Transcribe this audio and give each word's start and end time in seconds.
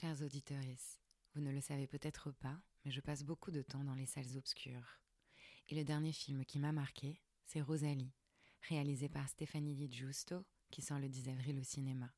Chers 0.00 0.22
auditeurs, 0.22 0.58
vous 1.34 1.40
ne 1.40 1.52
le 1.52 1.60
savez 1.60 1.86
peut-être 1.86 2.32
pas, 2.32 2.60
mais 2.84 2.90
je 2.90 3.00
passe 3.00 3.22
beaucoup 3.22 3.52
de 3.52 3.62
temps 3.62 3.84
dans 3.84 3.94
les 3.94 4.06
salles 4.06 4.36
obscures. 4.36 4.98
Et 5.68 5.76
le 5.76 5.84
dernier 5.84 6.12
film 6.12 6.44
qui 6.44 6.58
m'a 6.58 6.72
marqué, 6.72 7.20
c'est 7.44 7.60
Rosalie, 7.60 8.12
réalisé 8.68 9.08
par 9.08 9.28
Stéphanie 9.28 9.76
Di 9.76 9.88
Giusto, 9.88 10.44
qui 10.72 10.82
sort 10.82 10.98
le 10.98 11.08
10 11.08 11.28
avril 11.28 11.60
au 11.60 11.62
cinéma. 11.62 12.12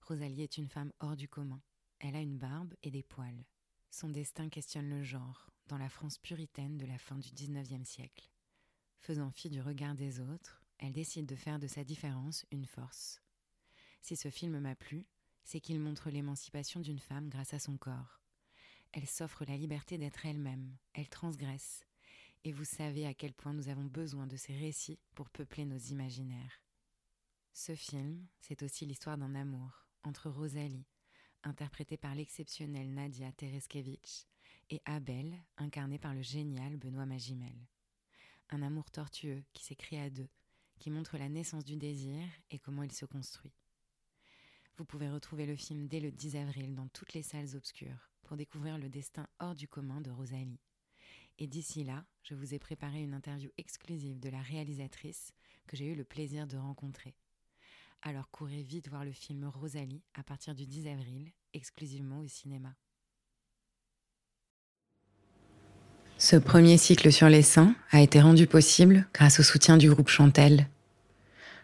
Rosalie 0.00 0.40
est 0.40 0.56
une 0.56 0.70
femme 0.70 0.90
hors 1.00 1.16
du 1.16 1.28
commun. 1.28 1.60
Elle 1.98 2.16
a 2.16 2.22
une 2.22 2.38
barbe 2.38 2.72
et 2.82 2.90
des 2.90 3.02
poils. 3.02 3.44
Son 3.90 4.08
destin 4.08 4.48
questionne 4.48 4.88
le 4.88 5.02
genre, 5.02 5.50
dans 5.66 5.76
la 5.76 5.90
France 5.90 6.16
puritaine 6.16 6.78
de 6.78 6.86
la 6.86 6.96
fin 6.96 7.18
du 7.18 7.28
19e 7.28 7.84
siècle. 7.84 8.30
Faisant 9.00 9.30
fi 9.32 9.50
du 9.50 9.60
regard 9.60 9.96
des 9.96 10.18
autres, 10.18 10.64
elle 10.78 10.94
décide 10.94 11.26
de 11.26 11.36
faire 11.36 11.58
de 11.58 11.66
sa 11.66 11.84
différence 11.84 12.46
une 12.50 12.64
force. 12.64 13.20
Si 14.00 14.16
ce 14.16 14.30
film 14.30 14.58
m'a 14.60 14.74
plu, 14.74 15.06
c'est 15.44 15.60
qu'il 15.60 15.80
montre 15.80 16.10
l'émancipation 16.10 16.80
d'une 16.80 16.98
femme 16.98 17.28
grâce 17.28 17.54
à 17.54 17.58
son 17.58 17.76
corps. 17.76 18.20
Elle 18.92 19.06
s'offre 19.06 19.44
la 19.44 19.56
liberté 19.56 19.98
d'être 19.98 20.26
elle-même, 20.26 20.76
elle 20.94 21.08
transgresse. 21.08 21.84
Et 22.44 22.52
vous 22.52 22.64
savez 22.64 23.06
à 23.06 23.14
quel 23.14 23.34
point 23.34 23.52
nous 23.52 23.68
avons 23.68 23.84
besoin 23.84 24.26
de 24.26 24.36
ces 24.36 24.56
récits 24.56 24.98
pour 25.14 25.28
peupler 25.30 25.64
nos 25.64 25.78
imaginaires. 25.78 26.62
Ce 27.52 27.74
film, 27.74 28.26
c'est 28.40 28.62
aussi 28.62 28.86
l'histoire 28.86 29.18
d'un 29.18 29.34
amour 29.34 29.86
entre 30.02 30.30
Rosalie, 30.30 30.86
interprétée 31.42 31.96
par 31.96 32.14
l'exceptionnelle 32.14 32.92
Nadia 32.92 33.30
Tereskevich, 33.32 34.26
et 34.70 34.80
Abel, 34.84 35.36
incarné 35.56 35.98
par 35.98 36.14
le 36.14 36.22
génial 36.22 36.76
Benoît 36.76 37.06
Magimel. 37.06 37.66
Un 38.50 38.62
amour 38.62 38.90
tortueux 38.90 39.42
qui 39.52 39.64
s'écrit 39.64 39.98
à 39.98 40.10
deux, 40.10 40.28
qui 40.78 40.90
montre 40.90 41.18
la 41.18 41.28
naissance 41.28 41.64
du 41.64 41.76
désir 41.76 42.22
et 42.50 42.58
comment 42.58 42.82
il 42.82 42.92
se 42.92 43.04
construit. 43.04 43.52
Vous 44.80 44.86
pouvez 44.86 45.10
retrouver 45.10 45.44
le 45.44 45.56
film 45.56 45.88
dès 45.88 46.00
le 46.00 46.10
10 46.10 46.36
avril 46.36 46.74
dans 46.74 46.88
toutes 46.88 47.12
les 47.12 47.22
salles 47.22 47.54
obscures 47.54 48.08
pour 48.22 48.38
découvrir 48.38 48.78
le 48.78 48.88
destin 48.88 49.26
hors 49.38 49.54
du 49.54 49.68
commun 49.68 50.00
de 50.00 50.10
Rosalie. 50.10 50.58
Et 51.38 51.46
d'ici 51.46 51.84
là, 51.84 52.06
je 52.22 52.34
vous 52.34 52.54
ai 52.54 52.58
préparé 52.58 53.02
une 53.02 53.12
interview 53.12 53.50
exclusive 53.58 54.18
de 54.20 54.30
la 54.30 54.40
réalisatrice 54.40 55.34
que 55.66 55.76
j'ai 55.76 55.84
eu 55.84 55.94
le 55.94 56.04
plaisir 56.04 56.46
de 56.46 56.56
rencontrer. 56.56 57.14
Alors 58.00 58.30
courez 58.30 58.62
vite 58.62 58.88
voir 58.88 59.04
le 59.04 59.12
film 59.12 59.44
Rosalie 59.44 60.02
à 60.14 60.22
partir 60.22 60.54
du 60.54 60.64
10 60.64 60.88
avril, 60.88 61.30
exclusivement 61.52 62.20
au 62.20 62.26
cinéma. 62.26 62.74
Ce 66.16 66.36
premier 66.36 66.78
cycle 66.78 67.12
sur 67.12 67.28
les 67.28 67.42
seins 67.42 67.76
a 67.90 68.00
été 68.00 68.18
rendu 68.18 68.46
possible 68.46 69.06
grâce 69.12 69.40
au 69.40 69.42
soutien 69.42 69.76
du 69.76 69.90
groupe 69.90 70.08
Chantel. 70.08 70.70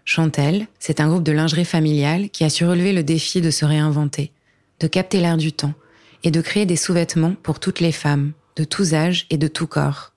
Chantel, 0.09 0.69
c'est 0.79 1.01
un 1.01 1.09
groupe 1.09 1.25
de 1.25 1.33
lingerie 1.33 1.65
familiale 1.65 2.31
qui 2.31 2.45
a 2.45 2.49
su 2.49 2.65
le 2.65 3.03
défi 3.03 3.41
de 3.41 3.51
se 3.51 3.65
réinventer, 3.65 4.31
de 4.79 4.87
capter 4.87 5.21
l'air 5.21 5.37
du 5.37 5.53
temps 5.53 5.75
et 6.23 6.31
de 6.31 6.41
créer 6.41 6.65
des 6.65 6.77
sous-vêtements 6.77 7.35
pour 7.43 7.59
toutes 7.59 7.81
les 7.81 7.91
femmes, 7.91 8.33
de 8.55 8.63
tous 8.63 8.95
âges 8.95 9.27
et 9.31 9.37
de 9.37 9.49
tout 9.49 9.67
corps. 9.67 10.13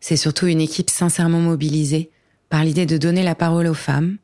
C'est 0.00 0.16
surtout 0.16 0.48
une 0.48 0.60
équipe 0.60 0.90
sincèrement 0.90 1.38
mobilisée 1.38 2.10
par 2.48 2.64
l'idée 2.64 2.84
de 2.84 2.98
donner 2.98 3.22
la 3.22 3.36
parole 3.36 3.68
aux 3.68 3.74
femmes, 3.74 4.18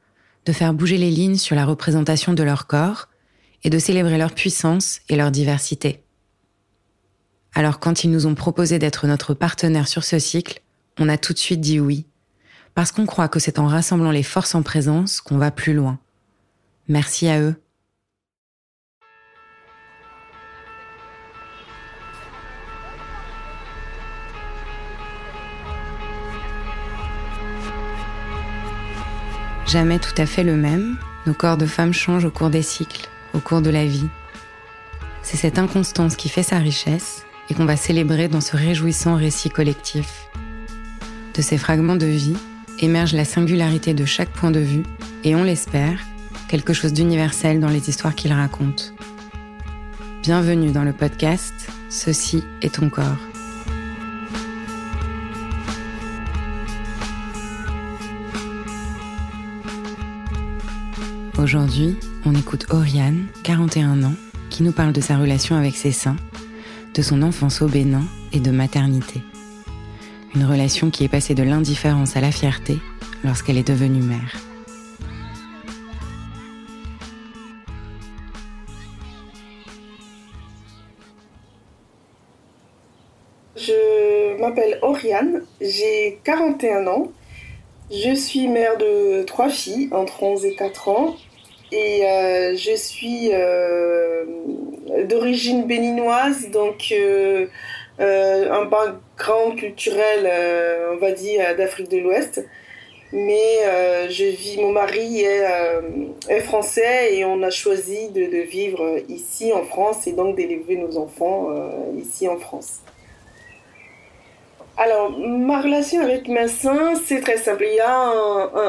de 0.47 0.53
faire 0.53 0.75
bouger 0.75 0.99
les 0.99 1.13
lignes 1.13 1.39
sur 1.39 1.55
la 1.55 1.65
représentation 1.65 2.35
de 2.35 2.43
leur 2.43 2.67
corps 2.67 3.07
et 3.63 3.71
de 3.71 3.79
célébrer 3.79 4.19
leur 4.19 4.33
puissance 4.33 4.99
et 5.09 5.15
leur 5.15 5.31
diversité. 5.31 6.03
Alors 7.55 7.79
quand 7.79 8.03
ils 8.03 8.11
nous 8.11 8.27
ont 8.27 8.35
proposé 8.35 8.81
d'être 8.81 9.07
notre 9.07 9.33
partenaire 9.33 9.87
sur 9.87 10.03
ce 10.03 10.19
cycle, 10.19 10.61
on 10.99 11.09
a 11.09 11.19
tout 11.19 11.33
de 11.33 11.39
suite 11.39 11.61
dit 11.61 11.79
oui 11.79 12.05
parce 12.79 12.93
qu'on 12.93 13.07
croit 13.07 13.27
que 13.27 13.41
c'est 13.41 13.59
en 13.59 13.67
rassemblant 13.67 14.13
les 14.13 14.23
forces 14.23 14.55
en 14.55 14.63
présence 14.63 15.21
qu'on 15.21 15.37
va 15.37 15.51
plus 15.51 15.75
loin. 15.75 15.99
Merci 16.87 17.27
à 17.27 17.41
eux. 17.41 17.57
Jamais 29.67 29.99
tout 29.99 30.15
à 30.17 30.27
fait 30.27 30.45
le 30.45 30.55
même, 30.55 30.99
nos 31.27 31.35
corps 31.35 31.57
de 31.57 31.67
femmes 31.67 31.93
changent 31.93 32.27
au 32.27 32.31
cours 32.31 32.51
des 32.51 32.63
cycles, 32.63 33.09
au 33.35 33.41
cours 33.41 33.61
de 33.61 33.71
la 33.71 33.87
vie. 33.87 34.07
C'est 35.23 35.37
cette 35.37 35.59
inconstance 35.59 36.15
qui 36.15 36.29
fait 36.29 36.45
sa 36.45 36.59
richesse 36.59 37.25
et 37.51 37.55
qu'on 37.55 37.67
va 37.67 37.77
célébrer 37.77 38.29
dans 38.29 38.41
ce 38.41 38.57
réjouissant 38.57 39.17
récit 39.17 39.51
collectif. 39.51 40.29
De 41.35 41.43
ces 41.43 41.59
fragments 41.59 41.97
de 41.97 42.07
vie, 42.07 42.37
émerge 42.81 43.13
la 43.13 43.25
singularité 43.25 43.95
de 43.95 44.05
chaque 44.05 44.31
point 44.31 44.51
de 44.51 44.61
vue 44.61 44.83
et 45.25 45.35
on 45.35 45.43
l'espère, 45.43 46.01
quelque 46.49 46.73
chose 46.73 46.93
d'universel 46.93 47.61
dans 47.61 47.69
les 47.69 47.89
histoires 47.89 48.15
qu'il 48.15 48.33
raconte. 48.33 48.95
Bienvenue 50.23 50.73
dans 50.73 50.85
le 50.85 50.93
podcast 50.93 51.55
Ceci 51.91 52.43
est 52.63 52.75
ton 52.75 52.91
corps. 52.91 53.17
Aujourd'hui, 61.39 61.97
on 62.25 62.35
écoute 62.35 62.67
Oriane, 62.71 63.27
41 63.45 64.03
ans, 64.03 64.17
qui 64.51 64.63
nous 64.63 64.73
parle 64.73 64.93
de 64.93 65.01
sa 65.01 65.17
relation 65.17 65.57
avec 65.57 65.77
ses 65.77 65.93
seins, 65.93 66.17
de 66.95 67.03
son 67.03 67.23
enfance 67.23 67.63
au 67.63 67.69
Bénin 67.69 68.05
et 68.33 68.41
de 68.41 68.51
maternité. 68.51 69.23
Une 70.35 70.45
relation 70.45 70.91
qui 70.91 71.05
est 71.05 71.09
passée 71.09 71.35
de 71.35 71.43
l'indifférence 71.43 72.17
à 72.17 72.21
la 72.21 72.31
fierté 72.31 72.79
lorsqu'elle 73.25 73.57
est 73.57 73.67
devenue 73.67 74.03
mère. 74.03 74.37
Je 83.57 84.39
m'appelle 84.41 84.79
Oriane, 84.83 85.43
j'ai 85.61 86.21
41 86.25 86.87
ans. 86.87 87.13
Je 87.91 88.15
suis 88.15 88.49
mère 88.49 88.77
de 88.77 89.23
trois 89.25 89.49
filles 89.49 89.89
entre 89.93 90.23
11 90.23 90.45
et 90.45 90.55
4 90.55 90.89
ans 90.89 91.17
et 91.73 92.05
euh, 92.07 92.57
je 92.57 92.75
suis 92.77 93.31
euh, 93.33 94.25
d'origine 95.05 95.67
béninoise, 95.67 96.51
donc 96.51 96.93
euh, 96.93 97.47
un 97.99 98.65
background 98.65 99.59
culturel, 99.59 100.31
on 100.93 100.97
va 100.97 101.13
dire, 101.13 101.57
d'Afrique 101.57 101.91
de 101.91 101.99
l'Ouest. 101.99 102.45
Mais 103.13 104.09
je 104.11 104.25
vis, 104.25 104.59
mon 104.59 104.71
mari 104.71 105.23
est, 105.23 106.41
français 106.41 107.15
et 107.17 107.25
on 107.25 107.43
a 107.43 107.51
choisi 107.51 108.11
de, 108.11 108.27
de, 108.27 108.43
vivre 108.43 109.01
ici 109.09 109.53
en 109.53 109.65
France 109.65 110.07
et 110.07 110.13
donc 110.13 110.37
d'élever 110.37 110.77
nos 110.77 110.97
enfants 110.99 111.49
ici 111.97 112.29
en 112.29 112.37
France. 112.37 112.83
Alors, 114.81 115.11
ma 115.19 115.61
relation 115.61 116.01
avec 116.01 116.29
mes 116.29 116.47
seins, 116.47 116.95
c'est 117.05 117.21
très 117.21 117.37
simple. 117.37 117.65
Il 117.69 117.75
y 117.75 117.81
a, 117.81 118.13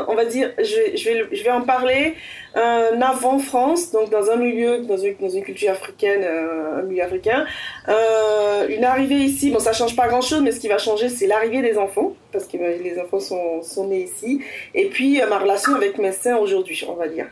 on 0.08 0.16
va 0.16 0.26
dire, 0.26 0.52
je, 0.58 0.98
je, 0.98 1.10
vais, 1.10 1.28
je 1.32 1.44
vais 1.44 1.52
en 1.52 1.62
parler, 1.62 2.16
un 2.56 3.00
avant-France, 3.00 3.92
donc 3.92 4.10
dans 4.10 4.32
un 4.32 4.38
milieu, 4.38 4.80
dans 4.80 4.98
une, 4.98 5.16
dans 5.22 5.30
une 5.30 5.44
culture 5.44 5.70
africaine, 5.70 6.24
euh, 6.24 6.80
un 6.80 6.82
milieu 6.82 7.04
africain. 7.04 7.46
Euh, 7.90 8.68
une 8.70 8.86
arrivée 8.86 9.18
ici, 9.18 9.52
bon, 9.52 9.60
ça 9.60 9.72
change 9.72 9.96
pas 9.96 10.08
grand-chose, 10.08 10.42
mais 10.42 10.52
ce 10.52 10.60
qui 10.60 10.68
va 10.68 10.80
changer, 10.80 11.10
c'est 11.10 11.28
l'arrivée 11.28 11.62
des 11.62 11.78
enfants, 11.78 12.16
parce 12.32 12.48
que 12.48 12.58
euh, 12.58 12.78
les 12.84 13.00
enfants 13.00 13.20
sont, 13.20 13.62
sont 13.62 13.88
nés 13.88 14.02
ici. 14.02 14.42
Et 14.74 14.88
puis, 14.88 15.22
ma 15.30 15.38
relation 15.38 15.76
avec 15.76 16.00
mes 16.00 16.12
seins 16.12 16.38
aujourd'hui, 16.38 16.84
on 16.90 16.94
va 16.94 17.08
dire. 17.08 17.28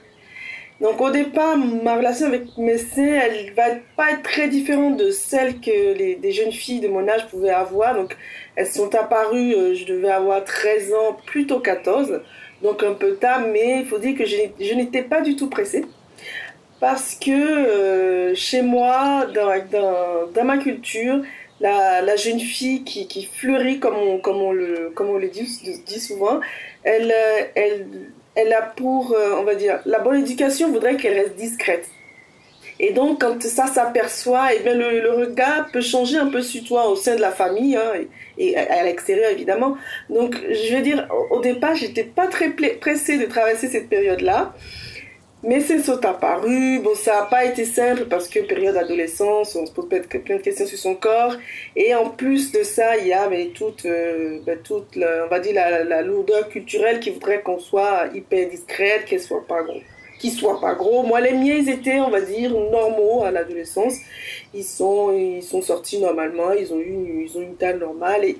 Donc 0.80 1.02
au 1.02 1.10
départ, 1.10 1.58
ma 1.58 1.96
relation 1.96 2.28
avec 2.28 2.56
mes 2.58 2.78
seins, 2.78 3.20
elle 3.24 3.52
va 3.56 3.64
pas 3.96 4.12
être 4.12 4.22
très 4.22 4.48
différente 4.48 4.98
de 4.98 5.10
celle 5.10 5.60
que 5.60 5.98
les, 5.98 6.16
des 6.16 6.32
jeunes 6.32 6.52
filles 6.52 6.82
de 6.82 6.88
mon 6.88 7.08
âge 7.08 7.26
pouvaient 7.30 7.50
avoir. 7.50 7.96
Donc 7.96 8.16
elles 8.58 8.68
sont 8.68 8.94
apparues, 8.96 9.54
euh, 9.54 9.76
je 9.76 9.86
devais 9.86 10.10
avoir 10.10 10.44
13 10.44 10.92
ans, 10.96 11.16
plutôt 11.28 11.60
14, 11.60 12.22
donc 12.64 12.82
un 12.82 12.94
peu 12.94 13.14
tard, 13.16 13.42
mais 13.54 13.82
il 13.82 13.86
faut 13.86 14.00
dire 14.00 14.18
que 14.18 14.26
je, 14.26 14.74
n'étais 14.74 15.04
pas 15.04 15.22
du 15.22 15.36
tout 15.36 15.48
pressée. 15.48 15.86
Parce 16.80 17.14
que 17.14 17.32
euh, 17.32 18.34
chez 18.34 18.64
moi, 18.64 19.28
dans, 19.32 20.44
ma 20.44 20.58
culture, 20.58 21.22
la, 21.60 22.16
jeune 22.16 22.40
fille 22.40 22.84
qui, 22.84 23.30
fleurit, 23.32 23.80
comme 23.80 23.96
on, 23.96 24.52
le, 24.52 25.30
dit, 25.30 25.84
dit 25.86 26.00
souvent, 26.00 26.40
elle, 26.84 27.12
euh, 27.12 27.42
elle 27.56 27.88
elle 28.40 28.54
a 28.54 28.62
pour, 28.62 29.16
on 29.40 29.44
va 29.44 29.56
dire, 29.56 29.80
la 29.88 29.98
bonne 29.98 30.22
éducation 30.22 30.72
voudrait 30.72 30.96
qu'elle 30.96 31.16
reste 31.16 31.36
discrète. 31.38 31.90
Et 32.80 32.94
donc, 32.94 33.22
quand 33.22 33.42
ça 33.42 33.68
s'aperçoit, 33.68 34.50
eh 34.54 34.64
le, 34.64 35.12
regard 35.12 35.68
peut 35.72 35.82
changer 35.82 36.18
un 36.18 36.28
peu 36.28 36.42
sur 36.42 36.64
toi 36.64 36.90
au 36.90 36.96
sein 36.96 37.16
de 37.16 37.22
la 37.22 37.32
famille 37.32 37.76
hein, 37.76 37.94
et, 38.38 38.56
à 38.56 38.84
l'extérieur, 38.84 39.32
évidemment. 39.32 39.78
Donc, 40.10 40.36
je 40.36 40.76
veux 40.76 40.82
dire, 40.82 41.08
au, 41.32 41.42
départ, 41.42 41.76
j'étais 41.76 42.04
pas 42.04 42.28
très 42.28 42.52
pressée 42.52 43.18
de 43.18 43.26
traverser 43.26 43.68
cette 43.68 43.90
période-là. 43.90 44.54
Mais 45.44 45.62
c'est 45.62 45.80
sont 45.80 46.04
apparu. 46.04 46.80
Bon, 46.80 46.96
ça 46.96 47.20
n'a 47.20 47.22
pas 47.26 47.46
été 47.46 47.64
simple 47.64 48.06
parce 48.06 48.28
que 48.28 48.40
période 48.40 48.74
d'adolescence, 48.74 49.56
on 49.56 49.66
se 49.68 49.72
pose 49.72 49.88
plein 49.88 50.00
de 50.00 50.42
questions 50.42 50.66
sur 50.66 50.78
son 50.78 50.96
corps. 50.96 51.36
Et 51.76 51.94
en 51.94 52.10
plus 52.10 52.52
de 52.52 52.64
ça, 52.64 52.98
il 52.98 53.08
y 53.08 53.14
a 53.14 53.30
euh, 53.30 54.40
ben, 54.46 54.58
toute 54.64 54.96
la, 54.96 55.26
on 55.26 55.30
va 55.30 55.40
dire 55.40 55.54
la, 55.54 56.02
lourdeur 56.02 56.50
culturelle 56.50 57.00
qui 57.00 57.12
voudrait 57.12 57.42
qu'on 57.42 57.60
soit 57.60 58.08
hyper 58.16 58.50
discrète, 58.50 59.06
qu'elle 59.06 59.22
soit 59.22 59.46
pas 59.48 59.62
qu'ils 60.20 60.32
soient 60.32 60.60
pas 60.60 60.74
gros. 60.76 61.04
Moi, 61.04 61.22
les 61.22 61.34
miens, 61.34 61.56
ils 61.56 61.70
étaient, 61.70 62.00
on 62.00 62.10
va 62.10 62.22
dire, 62.22 62.52
normaux 62.52 63.24
à 63.24 63.32
l'adolescence. 63.32 63.96
Ils 64.54 64.64
sont, 64.64 65.12
ils 65.12 65.44
sont 65.44 65.62
sortis 65.62 66.00
normalement, 66.00 66.52
ils 66.52 66.74
ont 66.74 66.80
eu, 66.80 67.26
ils 67.26 67.38
ont 67.38 67.42
une 67.42 67.56
taille 67.56 67.78
normale. 67.78 68.26
Et, 68.26 68.38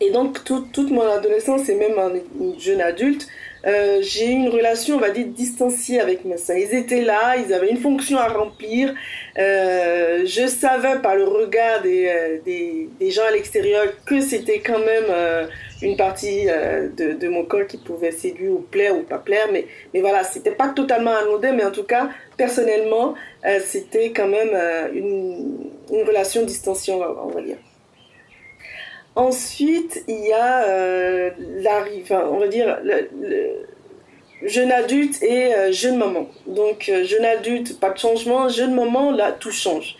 et 0.00 0.10
donc, 0.10 0.44
toute 0.44 0.90
mon 0.90 1.02
adolescence 1.02 1.68
et 1.68 1.74
même 1.74 1.98
un 1.98 2.12
jeune 2.58 2.80
adulte, 2.80 3.26
euh, 3.66 3.98
j'ai 4.02 4.26
eu 4.26 4.32
une 4.32 4.48
relation, 4.48 4.96
on 4.96 5.00
va 5.00 5.10
dire, 5.10 5.26
distanciée 5.26 6.00
avec 6.00 6.24
mes 6.24 6.36
seins. 6.36 6.56
Ils 6.56 6.74
étaient 6.74 7.02
là, 7.02 7.36
ils 7.36 7.52
avaient 7.52 7.70
une 7.70 7.78
fonction 7.78 8.18
à 8.18 8.28
remplir. 8.28 8.94
Euh, 9.38 10.22
je 10.26 10.46
savais 10.46 10.98
par 11.00 11.16
le 11.16 11.24
regard 11.24 11.80
des, 11.82 12.06
euh, 12.08 12.38
des, 12.44 12.88
des 13.00 13.10
gens 13.10 13.24
à 13.26 13.30
l'extérieur 13.30 13.86
que 14.04 14.20
c'était 14.20 14.60
quand 14.60 14.78
même 14.78 15.48
une 15.82 15.96
partie 15.96 16.46
de, 16.46 17.12
de, 17.12 17.28
mon 17.28 17.44
corps 17.44 17.66
qui 17.66 17.78
pouvait 17.78 18.12
séduire 18.12 18.52
ou 18.52 18.58
plaire 18.58 18.96
ou 18.96 19.02
pas 19.02 19.18
plaire. 19.18 19.48
Mais, 19.52 19.66
mais 19.92 20.00
voilà, 20.00 20.24
c'était 20.24 20.50
pas 20.50 20.68
totalement 20.68 21.12
anodin, 21.12 21.52
mais 21.52 21.64
en 21.64 21.72
tout 21.72 21.84
cas, 21.84 22.10
personnellement, 22.36 23.14
c'était 23.64 24.10
quand 24.10 24.28
même 24.28 24.54
une, 24.94 25.70
une 25.92 26.02
relation 26.06 26.44
distanciée, 26.44 26.94
on 26.94 27.28
va 27.28 27.42
dire. 27.42 27.56
Ensuite, 29.16 30.02
il 30.08 30.26
y 30.26 30.32
a 30.32 30.64
euh, 30.64 31.30
enfin, 32.02 32.28
on 32.32 32.38
va 32.38 32.48
dire, 32.48 32.78
jeune 34.42 34.72
adulte 34.72 35.22
et 35.22 35.54
euh, 35.54 35.72
jeune 35.72 35.98
maman. 35.98 36.28
Donc, 36.46 36.88
euh, 36.88 37.04
jeune 37.04 37.24
adulte, 37.24 37.78
pas 37.78 37.90
de 37.90 37.98
changement. 37.98 38.48
Jeune 38.48 38.74
maman, 38.74 39.12
là, 39.12 39.30
tout 39.30 39.52
change. 39.52 39.96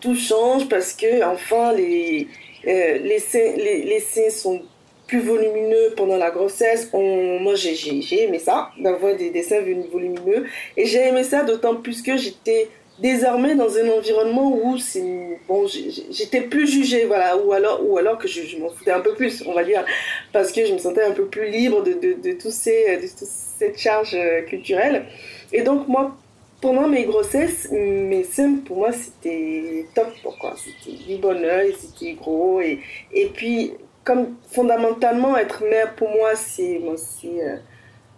Tout 0.00 0.14
change 0.14 0.68
parce 0.68 0.92
que, 0.92 1.24
enfin, 1.24 1.72
les, 1.72 2.28
les, 2.64 3.18
seins, 3.18 3.56
les 3.56 4.00
seins 4.00 4.30
sont 4.30 4.62
plus 5.06 5.20
volumineux 5.20 5.94
pendant 5.96 6.16
la 6.16 6.30
grossesse. 6.30 6.88
On, 6.92 7.40
moi, 7.40 7.54
j'ai 7.54 8.22
aimé 8.24 8.38
ça, 8.38 8.70
d'avoir 8.78 9.16
des, 9.16 9.30
des 9.30 9.42
seins 9.42 9.60
volumineux. 9.60 10.46
Et 10.76 10.84
j'ai 10.84 11.08
aimé 11.08 11.24
ça 11.24 11.42
d'autant 11.44 11.76
plus 11.76 12.02
que 12.02 12.16
j'étais 12.16 12.68
désormais 13.00 13.54
dans 13.54 13.76
un 13.76 13.88
environnement 13.88 14.52
où 14.62 14.78
c'est 14.78 15.38
bon 15.48 15.66
j'étais 15.66 16.42
plus 16.42 16.66
jugée 16.66 17.06
voilà 17.06 17.36
ou 17.36 17.52
alors 17.52 17.80
ou 17.86 17.96
alors 17.98 18.18
que 18.18 18.28
je, 18.28 18.58
m'en 18.58 18.68
foutais 18.70 18.90
un 18.90 19.00
peu 19.00 19.14
plus 19.14 19.42
on 19.46 19.54
va 19.54 19.64
dire 19.64 19.84
parce 20.32 20.52
que 20.52 20.64
je 20.66 20.72
me 20.72 20.78
sentais 20.78 21.02
un 21.02 21.12
peu 21.12 21.26
plus 21.26 21.48
libre 21.50 21.82
de, 21.82 21.92
de, 21.92 22.32
tous 22.32 22.52
ces 22.52 22.96
de 22.96 23.06
toute 23.06 23.26
cette 23.26 23.78
charge 23.78 24.14
euh, 24.14 24.42
culturelle 24.42 25.06
et 25.52 25.62
donc 25.62 25.88
moi 25.88 26.16
pendant 26.60 26.86
mes 26.88 27.04
grossesses 27.04 27.68
mes 27.70 28.24
seins 28.24 28.56
pour 28.66 28.78
moi 28.78 28.92
c'était 28.92 29.86
top 29.94 30.12
quoi. 30.38 30.54
C'était 30.56 30.96
du 30.96 31.16
bonheur 31.16 31.62
c'était 31.78 32.12
gros 32.12 32.60
et 32.60 32.80
et 33.12 33.26
puis 33.26 33.72
comme 34.04 34.36
fondamentalement 34.50 35.36
être 35.36 35.62
mère 35.64 35.94
pour 35.94 36.10
moi 36.10 36.34
c'est 36.34 36.78
moi 36.78 36.96
euh, 37.24 37.56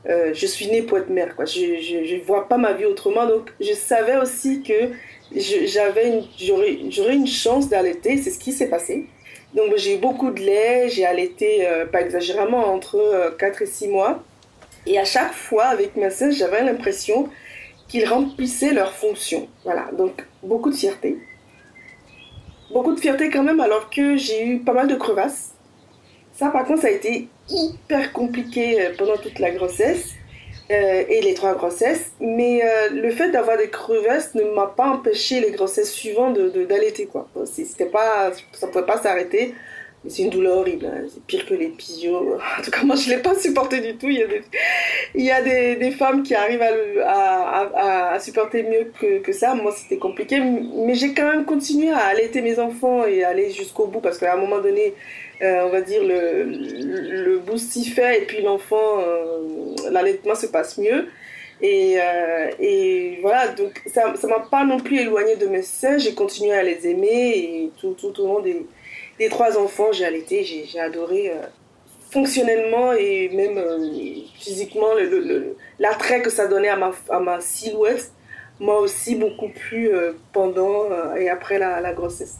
euh, 0.09 0.33
je 0.35 0.47
suis 0.47 0.67
née 0.67 0.83
pour 0.83 0.99
être 0.99 1.11
mère. 1.11 1.37
Quoi. 1.37 1.45
Je 1.45 1.61
ne 1.61 2.25
vois 2.25 2.49
pas 2.49 2.59
ma 2.59 2.73
vie 2.73 2.85
autrement. 2.85 3.27
Donc, 3.27 3.53
je 3.61 3.73
savais 3.73 4.17
aussi 4.17 4.63
que 4.63 4.91
j'avais 5.35 6.23
j'aurais, 6.39 7.15
une 7.15 7.27
chance 7.27 7.69
d'allaiter. 7.69 8.17
C'est 8.19 8.31
ce 8.31 8.39
qui 8.39 8.53
s'est 8.53 8.69
passé. 8.69 9.07
Donc, 9.55 9.77
j'ai 9.77 9.97
eu 9.97 9.99
beaucoup 9.99 10.31
de 10.31 10.41
lait. 10.41 10.89
J'ai 10.89 11.05
allaité, 11.05 11.67
euh, 11.67 11.87
pas 11.87 12.01
exagérément, 12.01 12.67
entre 12.73 12.97
euh, 12.97 13.31
4 13.31 13.63
et 13.63 13.67
6 13.67 13.89
mois. 13.89 14.23
Et 14.87 14.99
à 14.99 15.05
chaque 15.05 15.33
fois, 15.33 15.67
avec 15.67 15.97
ma 15.97 16.11
sœur, 16.11 16.33
j'avais 16.33 16.65
l'impression 16.65 17.29
qu'ils 17.87 18.07
remplissaient 18.09 18.73
leur 18.73 18.93
fonction. 18.93 19.49
Voilà. 19.65 19.91
Donc, 19.97 20.25
beaucoup 20.43 20.71
de 20.71 20.77
fierté. 20.77 21.19
Beaucoup 22.73 22.95
de 22.95 23.01
fierté 23.01 23.29
quand 23.29 23.43
même, 23.43 23.61
alors 23.61 23.91
que 23.91 24.17
j'ai 24.17 24.47
eu 24.47 24.59
pas 24.61 24.73
mal 24.73 24.89
de 24.89 24.95
crevasses. 24.95 25.53
Ça, 26.33 26.49
par 26.49 26.65
contre, 26.65 26.81
ça 26.81 26.89
a 26.89 26.91
été 26.91 27.29
hyper 27.49 28.13
compliqué 28.13 28.81
euh, 28.81 28.91
pendant 28.97 29.17
toute 29.17 29.39
la 29.39 29.51
grossesse 29.51 30.13
euh, 30.71 31.05
et 31.09 31.21
les 31.21 31.35
trois 31.35 31.55
grossesses. 31.55 32.13
Mais 32.21 32.63
euh, 32.65 32.91
le 32.91 33.11
fait 33.11 33.31
d'avoir 33.31 33.59
des 33.59 33.69
crevasses 33.69 34.35
ne 34.35 34.45
m'a 34.45 34.67
pas 34.67 34.89
empêché 34.89 35.41
les 35.41 35.51
grossesses 35.51 35.93
suivantes 35.93 36.39
d'allaiter. 36.39 37.07
De, 37.07 37.11
quoi. 37.11 37.29
C'était 37.45 37.87
pas, 37.87 38.33
ça 38.53 38.67
pouvait 38.69 38.87
pas 38.87 38.99
s'arrêter. 38.99 39.55
C'est 40.09 40.23
une 40.23 40.31
douleur 40.31 40.59
horrible. 40.59 40.87
Hein. 40.87 41.05
C'est 41.13 41.23
pire 41.25 41.47
que 41.47 41.55
les 41.55 41.69
pisios. 41.69 42.37
En 42.59 42.63
tout 42.63 42.71
cas, 42.71 42.83
moi, 42.83 42.97
je 42.97 43.09
l'ai 43.09 43.19
pas 43.19 43.35
supporté 43.37 43.81
du 43.81 43.97
tout. 43.97 44.09
Il 44.09 44.19
y 44.19 44.23
a 44.23 44.27
des, 44.27 44.43
il 45.15 45.25
y 45.25 45.31
a 45.31 45.43
des, 45.77 45.91
femmes 45.93 46.23
qui 46.25 46.35
arrivent 46.35 46.63
à, 46.63 46.73
à, 47.07 48.15
à, 48.15 48.21
supporter 48.21 48.65
mieux 48.65 48.91
que, 49.01 49.19
que 49.19 49.33
ça. 49.33 49.55
Moi, 49.55 49.73
c'était 49.77 49.99
compliqué. 49.99 50.41
Mais 50.41 50.95
j'ai 50.95 51.15
quand 51.15 51.31
même 51.31 51.45
continué 51.45 51.91
à 51.91 51.99
allaiter 51.99 52.43
mes 52.43 52.59
enfants 52.59 53.07
et 53.07 53.23
aller 53.23 53.51
jusqu'au 53.51 53.87
bout 53.87 54.01
parce 54.01 54.19
qu'à 54.19 54.35
un 54.35 54.39
moment 54.39 54.61
donné, 54.61 54.95
on 55.43 55.71
va 55.71 55.81
dire, 55.81 56.03
le, 56.05 56.45
le 56.45 57.39
boost 57.39 57.73
s'y 57.73 57.85
fait 57.85 58.23
et 58.23 58.27
puis 58.27 58.43
l'enfant, 58.43 59.01
euh, 59.01 59.75
l'allaitement 59.91 60.35
se 60.35 60.47
passe 60.47 60.79
mieux. 60.79 61.09
Et, 61.61 61.97
euh, 62.01 62.51
et, 62.59 63.19
voilà, 63.23 63.49
donc 63.49 63.83
ça 63.87 64.13
ne 64.13 64.29
m'a 64.29 64.41
pas 64.41 64.65
non 64.65 64.81
plus 64.81 64.99
éloigné 65.01 65.37
de 65.37 65.47
mes 65.47 65.63
seins, 65.63 65.97
j'ai 65.97 66.13
continué 66.15 66.53
à 66.53 66.63
les 66.65 66.89
aimer 66.89 67.31
et 67.37 67.71
tout, 67.81 67.95
tout 67.95 68.21
au 68.21 68.27
long 68.27 68.41
des, 68.41 68.67
des 69.19 69.29
trois 69.29 69.57
enfants, 69.57 69.93
j'ai 69.93 70.05
allaité, 70.05 70.43
j'ai 70.43 70.81
adoré 70.81 71.31
euh, 71.31 71.35
fonctionnellement 72.11 72.93
et 72.93 73.29
même 73.29 73.59
euh, 73.59 73.79
physiquement 74.41 74.89
l'attrait 75.79 76.19
le, 76.19 76.21
le, 76.21 76.25
que 76.25 76.31
ça 76.31 76.49
donnait 76.49 76.69
à 76.69 76.77
ma, 76.77 76.91
à 77.09 77.21
ma 77.21 77.41
silhouette 77.41 78.11
m'a 78.59 78.75
aussi 78.75 79.15
beaucoup 79.15 79.49
plu 79.49 79.89
euh, 79.89 80.13
pendant 80.33 80.87
et 81.17 81.29
après 81.29 81.61
la, 81.61 81.81
la 81.81 81.93
grossesse, 81.93 82.39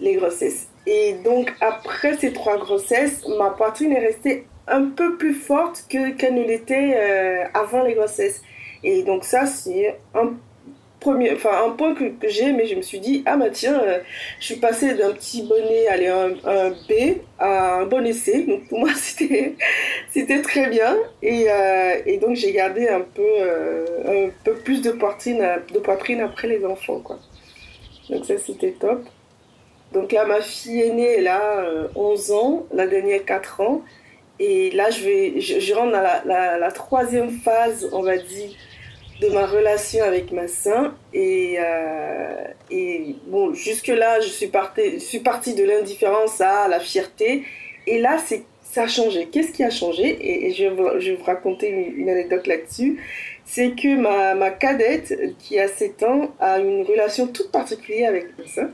les 0.00 0.14
grossesses. 0.14 0.68
Et 0.86 1.14
donc, 1.24 1.52
après 1.60 2.16
ces 2.16 2.32
trois 2.32 2.58
grossesses, 2.58 3.26
ma 3.38 3.50
poitrine 3.50 3.92
est 3.92 4.06
restée 4.06 4.46
un 4.68 4.84
peu 4.86 5.16
plus 5.16 5.34
forte 5.34 5.84
que 5.88 6.10
qu'elle 6.12 6.34
ne 6.34 6.44
l'était 6.44 6.94
euh, 6.96 7.44
avant 7.54 7.82
les 7.82 7.94
grossesses. 7.94 8.42
Et 8.82 9.02
donc 9.02 9.24
ça, 9.24 9.46
c'est 9.46 9.98
un 10.14 10.34
premier, 11.00 11.32
enfin 11.32 11.66
un 11.66 11.70
point 11.70 11.94
que, 11.94 12.12
j'ai, 12.28 12.52
mais 12.52 12.66
je 12.66 12.74
me 12.74 12.82
suis 12.82 13.00
dit 13.00 13.22
ah 13.26 13.36
bah 13.36 13.50
tiens, 13.50 13.80
euh, 13.80 13.98
je 14.40 14.46
suis 14.46 14.56
passée 14.56 14.94
d'un 14.94 15.12
petit 15.12 15.42
bonnet, 15.42 15.86
allez 15.88 16.06
un, 16.08 16.30
B 16.70 17.18
à 17.38 17.80
un 17.80 17.86
bonnet 17.86 18.12
C. 18.12 18.44
Donc 18.44 18.68
pour 18.68 18.80
moi 18.80 18.90
c'était 18.96 19.54
c'était 20.10 20.42
très 20.42 20.68
bien. 20.68 20.96
Et, 21.22 21.46
euh, 21.50 22.00
et 22.06 22.18
donc 22.18 22.36
j'ai 22.36 22.52
gardé 22.52 22.88
un 22.88 23.00
peu 23.00 23.22
un 24.06 24.30
peu 24.44 24.54
plus 24.54 24.82
de 24.82 24.92
poitrine 24.92 25.44
de 25.72 25.78
poitrine 25.78 26.20
après 26.20 26.48
les 26.48 26.64
enfants 26.64 27.00
quoi. 27.00 27.18
Donc 28.08 28.24
ça 28.24 28.38
c'était 28.38 28.72
top. 28.72 29.04
Donc 29.92 30.12
là, 30.12 30.24
ma 30.24 30.40
fille 30.40 30.80
aînée, 30.82 31.16
elle 31.18 31.28
a 31.28 31.60
euh, 31.60 31.88
11 31.94 32.32
ans, 32.32 32.66
la 32.72 32.86
dernière 32.86 33.24
4 33.24 33.60
ans. 33.60 33.82
Et 34.38 34.70
là, 34.72 34.90
je, 34.90 35.02
vais, 35.02 35.40
je, 35.40 35.74
rentre 35.74 35.92
dans 35.92 36.02
la, 36.60 36.72
troisième 36.72 37.30
phase, 37.30 37.88
on 37.92 38.02
va 38.02 38.18
dire, 38.18 38.50
de 39.22 39.28
ma 39.28 39.46
relation 39.46 40.04
avec 40.04 40.32
ma 40.32 40.48
sœur. 40.48 40.94
Et, 41.14 41.56
euh, 41.58 43.12
bon, 43.26 43.54
jusque-là, 43.54 44.20
je 44.20 44.28
suis 44.28 44.48
partie, 44.48 45.00
suis 45.00 45.20
partie 45.20 45.54
de 45.54 45.64
l'indifférence 45.64 46.40
à 46.40 46.68
la 46.68 46.80
fierté. 46.80 47.44
Et 47.86 47.98
là, 47.98 48.18
c'est 48.24 48.44
ça 48.62 48.82
a 48.82 48.88
changé. 48.88 49.28
Qu'est-ce 49.32 49.52
qui 49.52 49.62
a 49.62 49.70
changé? 49.70 50.18
Et, 50.20 50.52
je, 50.52 50.64
vais 50.64 51.14
vous 51.14 51.24
raconter 51.24 51.68
une, 51.68 52.10
anecdote 52.10 52.46
là-dessus. 52.46 53.00
C'est 53.46 53.70
que 53.70 53.96
ma, 53.96 54.34
ma 54.34 54.50
cadette, 54.50 55.14
qui 55.38 55.58
a 55.58 55.68
7 55.68 56.02
ans, 56.02 56.34
a 56.40 56.58
une 56.58 56.82
relation 56.82 57.28
toute 57.28 57.50
particulière 57.50 58.10
avec 58.10 58.36
ma 58.36 58.46
sœur 58.46 58.68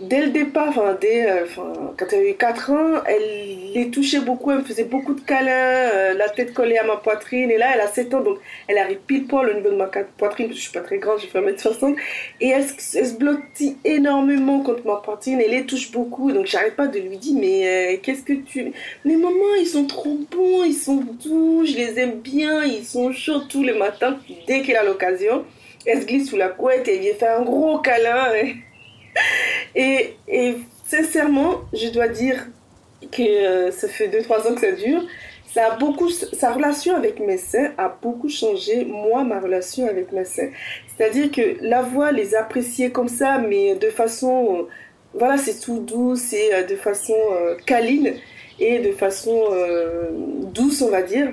dès 0.00 0.22
le 0.22 0.30
départ, 0.30 0.98
dès, 1.00 1.30
euh, 1.30 1.44
enfin, 1.44 1.72
quand 1.96 2.06
elle 2.12 2.20
avait 2.20 2.34
4 2.34 2.70
ans, 2.70 3.02
elle 3.06 3.72
les 3.74 3.90
touchait 3.90 4.20
beaucoup, 4.20 4.50
elle 4.50 4.58
me 4.58 4.64
faisait 4.64 4.84
beaucoup 4.84 5.14
de 5.14 5.20
câlins, 5.20 5.50
euh, 5.50 6.14
la 6.14 6.28
tête 6.28 6.52
collée 6.52 6.78
à 6.78 6.84
ma 6.84 6.96
poitrine. 6.96 7.50
Et 7.50 7.58
là, 7.58 7.68
elle 7.74 7.80
a 7.80 7.86
7 7.86 8.14
ans, 8.14 8.20
donc 8.20 8.38
elle 8.68 8.78
arrive 8.78 8.98
pile 9.06 9.26
poil 9.26 9.50
au 9.50 9.54
niveau 9.54 9.70
de 9.70 9.76
ma 9.76 9.86
poitrine, 9.86 10.46
parce 10.46 10.58
que 10.58 10.64
je 10.64 10.68
suis 10.70 10.72
pas 10.72 10.80
très 10.80 10.98
grande, 10.98 11.20
je 11.20 11.26
fais 11.26 11.40
1m60. 11.40 11.96
Et 12.40 12.48
elle, 12.48 12.64
se 12.68 13.16
blottit 13.16 13.76
énormément 13.84 14.60
contre 14.60 14.86
ma 14.86 14.96
poitrine, 14.96 15.40
elle 15.40 15.50
les 15.50 15.66
touche 15.66 15.90
beaucoup. 15.92 16.32
Donc 16.32 16.46
j'arrête 16.46 16.76
pas 16.76 16.86
de 16.86 16.98
lui 16.98 17.18
dire, 17.18 17.38
mais 17.38 17.66
euh, 17.66 17.96
qu'est-ce 18.02 18.22
que 18.22 18.32
tu. 18.32 18.72
Mais 19.04 19.16
maman, 19.16 19.54
ils 19.60 19.66
sont 19.66 19.84
trop 19.84 20.18
bons, 20.30 20.64
ils 20.64 20.74
sont 20.74 21.04
doux, 21.24 21.64
je 21.66 21.74
les 21.74 21.98
aime 21.98 22.20
bien, 22.20 22.64
ils 22.64 22.84
sont 22.84 23.12
chauds 23.12 23.40
tous 23.48 23.62
les 23.62 23.74
matins. 23.74 24.18
Dès 24.46 24.62
qu'elle 24.62 24.76
a 24.76 24.84
l'occasion, 24.84 25.44
elle 25.86 26.00
se 26.00 26.06
glisse 26.06 26.30
sous 26.30 26.36
la 26.36 26.48
couette 26.48 26.88
et 26.88 26.96
elle 26.96 27.00
vient 27.00 27.14
faire 27.14 27.40
un 27.40 27.44
gros 27.44 27.78
câlin. 27.78 28.26
et, 29.74 30.16
sincèrement, 30.86 31.62
je 31.72 31.88
dois 31.88 32.08
dire 32.08 32.46
que 33.12 33.22
euh, 33.22 33.70
ça 33.70 33.88
fait 33.88 34.08
2-3 34.08 34.48
ans 34.48 34.54
que 34.54 34.60
ça 34.60 34.72
dure. 34.72 35.02
Ça 35.52 35.72
a 35.72 35.76
beaucoup, 35.76 36.08
sa 36.10 36.52
relation 36.52 36.94
avec 36.94 37.18
mes 37.18 37.36
seins 37.36 37.72
a 37.76 37.88
beaucoup 37.88 38.28
changé, 38.28 38.84
moi, 38.84 39.24
ma 39.24 39.40
relation 39.40 39.88
avec 39.88 40.12
mes 40.12 40.24
seins. 40.24 40.50
C'est-à-dire 40.96 41.32
que 41.32 41.56
la 41.60 41.82
voix, 41.82 42.12
les 42.12 42.36
apprécier 42.36 42.92
comme 42.92 43.08
ça, 43.08 43.38
mais 43.38 43.74
de 43.74 43.90
façon, 43.90 44.58
euh, 44.60 44.62
voilà, 45.12 45.38
c'est 45.38 45.58
tout 45.58 45.80
doux, 45.80 46.14
c'est 46.14 46.54
euh, 46.54 46.62
de 46.62 46.76
façon 46.76 47.16
euh, 47.32 47.56
câline 47.66 48.14
et 48.60 48.78
de 48.78 48.92
façon 48.92 49.44
douce, 50.52 50.82
on 50.82 50.90
va 50.90 51.02
dire. 51.02 51.32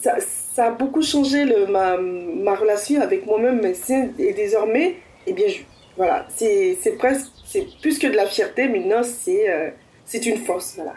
Ça, 0.00 0.66
a 0.66 0.70
beaucoup 0.70 1.02
changé 1.02 1.44
ma, 1.68 1.98
ma 1.98 2.54
relation 2.54 3.00
avec 3.00 3.26
moi-même, 3.26 3.74
seins, 3.74 4.08
et 4.18 4.32
désormais, 4.32 4.96
eh 5.26 5.32
bien, 5.32 5.48
je, 5.48 5.58
voilà, 5.96 6.26
c'est 6.34 6.76
presque, 6.98 7.30
c'est 7.44 7.66
plus 7.80 7.98
que 7.98 8.06
de 8.06 8.16
la 8.16 8.26
fierté, 8.26 8.68
maintenant 8.68 9.02
c'est 9.02 9.50
euh, 9.50 9.70
c'est 10.04 10.26
une 10.26 10.38
force. 10.38 10.74
Voilà. 10.76 10.94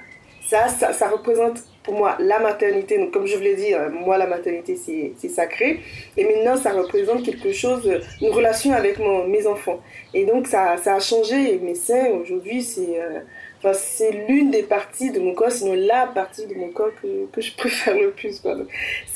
Ça, 0.47 0.67
ça, 0.67 0.93
ça, 0.93 1.09
représente 1.09 1.63
pour 1.83 1.95
moi 1.95 2.17
la 2.19 2.39
maternité. 2.39 2.99
Donc, 2.99 3.11
comme 3.11 3.25
je 3.25 3.35
vous 3.35 3.41
l'ai 3.41 3.55
dit, 3.55 3.73
euh, 3.73 3.89
moi, 3.89 4.17
la 4.17 4.27
maternité, 4.27 4.75
c'est 4.75 5.29
sacré. 5.29 5.79
Et 6.17 6.23
maintenant, 6.23 6.55
ça 6.55 6.71
représente 6.71 7.23
quelque 7.23 7.51
chose, 7.51 7.89
une 8.21 8.29
relation 8.29 8.71
avec 8.73 8.99
mon, 8.99 9.27
mes 9.27 9.47
enfants. 9.47 9.81
Et 10.13 10.25
donc, 10.25 10.45
ça, 10.47 10.77
ça 10.77 10.95
a 10.95 10.99
changé. 10.99 11.57
mes 11.59 11.73
seins, 11.73 12.09
aujourd'hui, 12.09 12.61
c'est 12.61 14.11
l'une 14.27 14.51
des 14.51 14.63
parties 14.63 15.11
de 15.11 15.19
mon 15.19 15.33
corps, 15.33 15.51
sinon 15.51 15.73
la 15.73 16.05
partie 16.05 16.45
de 16.45 16.53
mon 16.53 16.69
corps 16.69 16.91
que, 17.01 17.25
que 17.31 17.41
je 17.41 17.55
préfère 17.57 17.95
le 17.95 18.11
plus. 18.11 18.41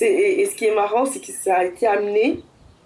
Et, 0.02 0.42
et, 0.42 0.46
ce 0.46 0.56
qui 0.56 0.66
est 0.66 0.74
marrant, 0.74 1.06
c'est 1.06 1.20
que 1.20 1.32
ça 1.32 1.58
a 1.58 1.64
été 1.66 1.86
amené, 1.86 2.40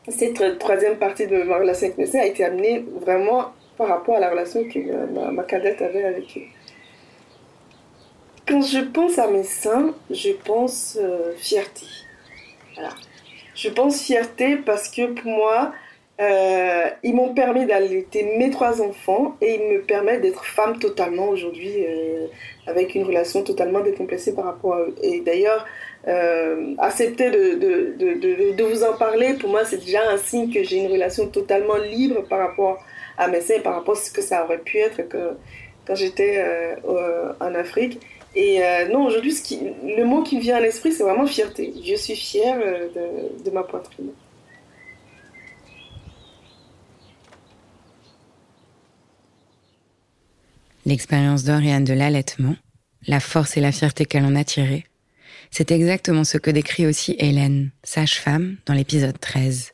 cette 0.07 0.59
troisième 0.59 0.97
partie 0.97 1.27
de 1.27 1.43
ma 1.43 1.57
relation 1.57 1.87
avec 1.87 2.07
seins 2.07 2.19
a 2.19 2.25
été 2.25 2.43
amenée 2.43 2.85
vraiment 3.01 3.53
par 3.77 3.87
rapport 3.87 4.15
à 4.15 4.19
la 4.19 4.29
relation 4.29 4.63
que 4.65 4.79
ma, 5.13 5.31
ma 5.31 5.43
cadette 5.43 5.81
avait 5.81 6.03
avec 6.03 6.25
eux. 6.37 6.41
Quand 8.47 8.61
je 8.61 8.79
pense 8.79 9.17
à 9.19 9.27
mes 9.27 9.43
seins, 9.43 9.95
je 10.09 10.31
pense 10.31 10.97
euh, 11.01 11.33
fierté. 11.37 11.85
Voilà. 12.75 12.89
Je 13.55 13.69
pense 13.69 14.01
fierté 14.01 14.57
parce 14.57 14.89
que 14.89 15.13
pour 15.13 15.31
moi, 15.31 15.71
euh, 16.19 16.85
ils 17.03 17.15
m'ont 17.15 17.33
permis 17.33 17.65
d'allaiter 17.65 18.35
mes 18.37 18.49
trois 18.49 18.81
enfants 18.81 19.37
et 19.41 19.55
ils 19.55 19.77
me 19.77 19.81
permettent 19.81 20.21
d'être 20.21 20.43
femme 20.43 20.77
totalement 20.77 21.29
aujourd'hui, 21.29 21.85
euh, 21.87 22.27
avec 22.67 22.95
une 22.95 23.03
relation 23.03 23.43
totalement 23.43 23.79
décomplexée 23.79 24.35
par 24.35 24.45
rapport 24.45 24.75
à 24.75 24.81
eux. 24.81 24.95
Et 25.01 25.21
d'ailleurs, 25.21 25.65
accepter 26.77 27.31
de, 27.31 27.55
de, 27.55 27.95
de, 27.97 28.55
de, 28.55 28.63
vous 28.63 28.83
en 28.83 28.93
parler, 28.97 29.33
pour 29.35 29.49
moi, 29.49 29.63
c'est 29.65 29.77
déjà 29.77 30.09
un 30.09 30.17
signe 30.17 30.51
que 30.53 30.63
j'ai 30.63 30.77
une 30.77 30.91
relation 30.91 31.27
totalement 31.27 31.77
libre 31.77 32.23
par 32.23 32.39
rapport 32.39 32.83
à 33.17 33.27
mes 33.27 33.41
seins, 33.41 33.59
par 33.61 33.75
rapport 33.75 33.95
à 33.95 33.99
ce 33.99 34.11
que 34.11 34.21
ça 34.21 34.43
aurait 34.43 34.59
pu 34.59 34.79
être 34.79 35.01
quand 35.85 35.95
j'étais 35.95 36.43
en 37.39 37.55
Afrique. 37.55 37.99
Et 38.35 38.63
euh, 38.63 38.89
non, 38.89 39.05
aujourd'hui, 39.05 39.35
le 39.83 40.03
mot 40.05 40.23
qui 40.23 40.37
me 40.37 40.41
vient 40.41 40.57
à 40.57 40.59
l'esprit, 40.59 40.91
c'est 40.91 41.03
vraiment 41.03 41.27
fierté. 41.27 41.73
Je 41.85 41.95
suis 41.95 42.15
fière 42.15 42.59
euh, 42.59 42.89
de, 43.45 43.51
ma 43.51 43.63
poitrine. 43.63 44.09
L'expérience 50.85 51.43
d'Oriane 51.43 51.83
de 51.83 51.93
l'allaitement, 51.93 52.55
la 53.07 53.19
force 53.19 53.55
et 53.55 53.61
la 53.61 53.71
fierté 53.71 54.05
qu'elle 54.05 54.25
en 54.25 54.35
a 54.35 54.43
tirée, 54.43 54.83
c'est 55.51 55.71
exactement 55.71 56.23
ce 56.23 56.37
que 56.37 56.51
décrit 56.51 56.85
aussi 56.87 57.15
Hélène, 57.19 57.71
sage-femme, 57.83 58.57
dans 58.65 58.73
l'épisode 58.73 59.19
13. 59.19 59.73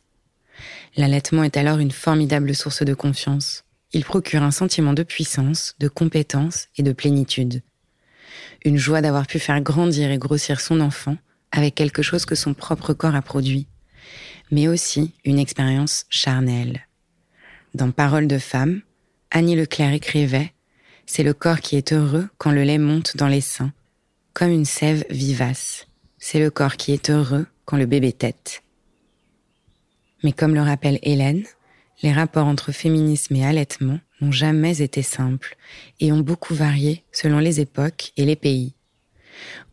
L'allaitement 0.97 1.43
est 1.43 1.57
alors 1.57 1.79
une 1.79 1.91
formidable 1.91 2.53
source 2.55 2.83
de 2.83 2.93
confiance. 2.93 3.63
Il 3.93 4.03
procure 4.03 4.43
un 4.43 4.51
sentiment 4.51 4.93
de 4.93 5.03
puissance, 5.03 5.75
de 5.79 5.87
compétence 5.87 6.67
et 6.77 6.83
de 6.83 6.91
plénitude 6.91 7.61
une 8.65 8.77
joie 8.77 9.01
d'avoir 9.01 9.27
pu 9.27 9.39
faire 9.39 9.61
grandir 9.61 10.11
et 10.11 10.17
grossir 10.17 10.59
son 10.59 10.81
enfant 10.81 11.17
avec 11.51 11.75
quelque 11.75 12.01
chose 12.01 12.25
que 12.25 12.35
son 12.35 12.53
propre 12.53 12.93
corps 12.93 13.15
a 13.15 13.21
produit, 13.21 13.67
mais 14.51 14.67
aussi 14.67 15.13
une 15.25 15.39
expérience 15.39 16.05
charnelle. 16.09 16.85
Dans 17.73 17.91
Paroles 17.91 18.27
de 18.27 18.37
femme, 18.37 18.81
Annie 19.31 19.55
Leclerc 19.55 19.93
écrivait 19.93 20.53
C'est 21.05 21.23
le 21.23 21.33
corps 21.33 21.61
qui 21.61 21.75
est 21.75 21.93
heureux 21.93 22.29
quand 22.37 22.51
le 22.51 22.63
lait 22.63 22.77
monte 22.77 23.17
dans 23.17 23.27
les 23.27 23.41
seins, 23.41 23.73
comme 24.39 24.51
une 24.51 24.63
sève 24.63 25.03
vivace. 25.09 25.85
C'est 26.17 26.39
le 26.39 26.49
corps 26.49 26.77
qui 26.77 26.93
est 26.93 27.09
heureux 27.09 27.45
quand 27.65 27.75
le 27.75 27.85
bébé 27.85 28.13
tète. 28.13 28.63
Mais 30.23 30.31
comme 30.31 30.55
le 30.55 30.61
rappelle 30.61 30.97
Hélène, 31.03 31.43
les 32.03 32.13
rapports 32.13 32.47
entre 32.47 32.71
féminisme 32.71 33.35
et 33.35 33.45
allaitement 33.45 33.99
n'ont 34.21 34.31
jamais 34.31 34.81
été 34.81 35.01
simples 35.01 35.57
et 35.99 36.13
ont 36.13 36.21
beaucoup 36.21 36.55
varié 36.55 37.03
selon 37.11 37.39
les 37.39 37.59
époques 37.59 38.13
et 38.15 38.23
les 38.23 38.37
pays. 38.37 38.75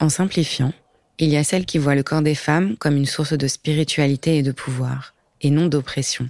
En 0.00 0.08
simplifiant, 0.08 0.72
il 1.20 1.28
y 1.28 1.36
a 1.36 1.44
celles 1.44 1.64
qui 1.64 1.78
voient 1.78 1.94
le 1.94 2.02
corps 2.02 2.22
des 2.22 2.34
femmes 2.34 2.76
comme 2.76 2.96
une 2.96 3.06
source 3.06 3.34
de 3.34 3.46
spiritualité 3.46 4.38
et 4.38 4.42
de 4.42 4.50
pouvoir, 4.50 5.14
et 5.42 5.50
non 5.50 5.66
d'oppression. 5.66 6.28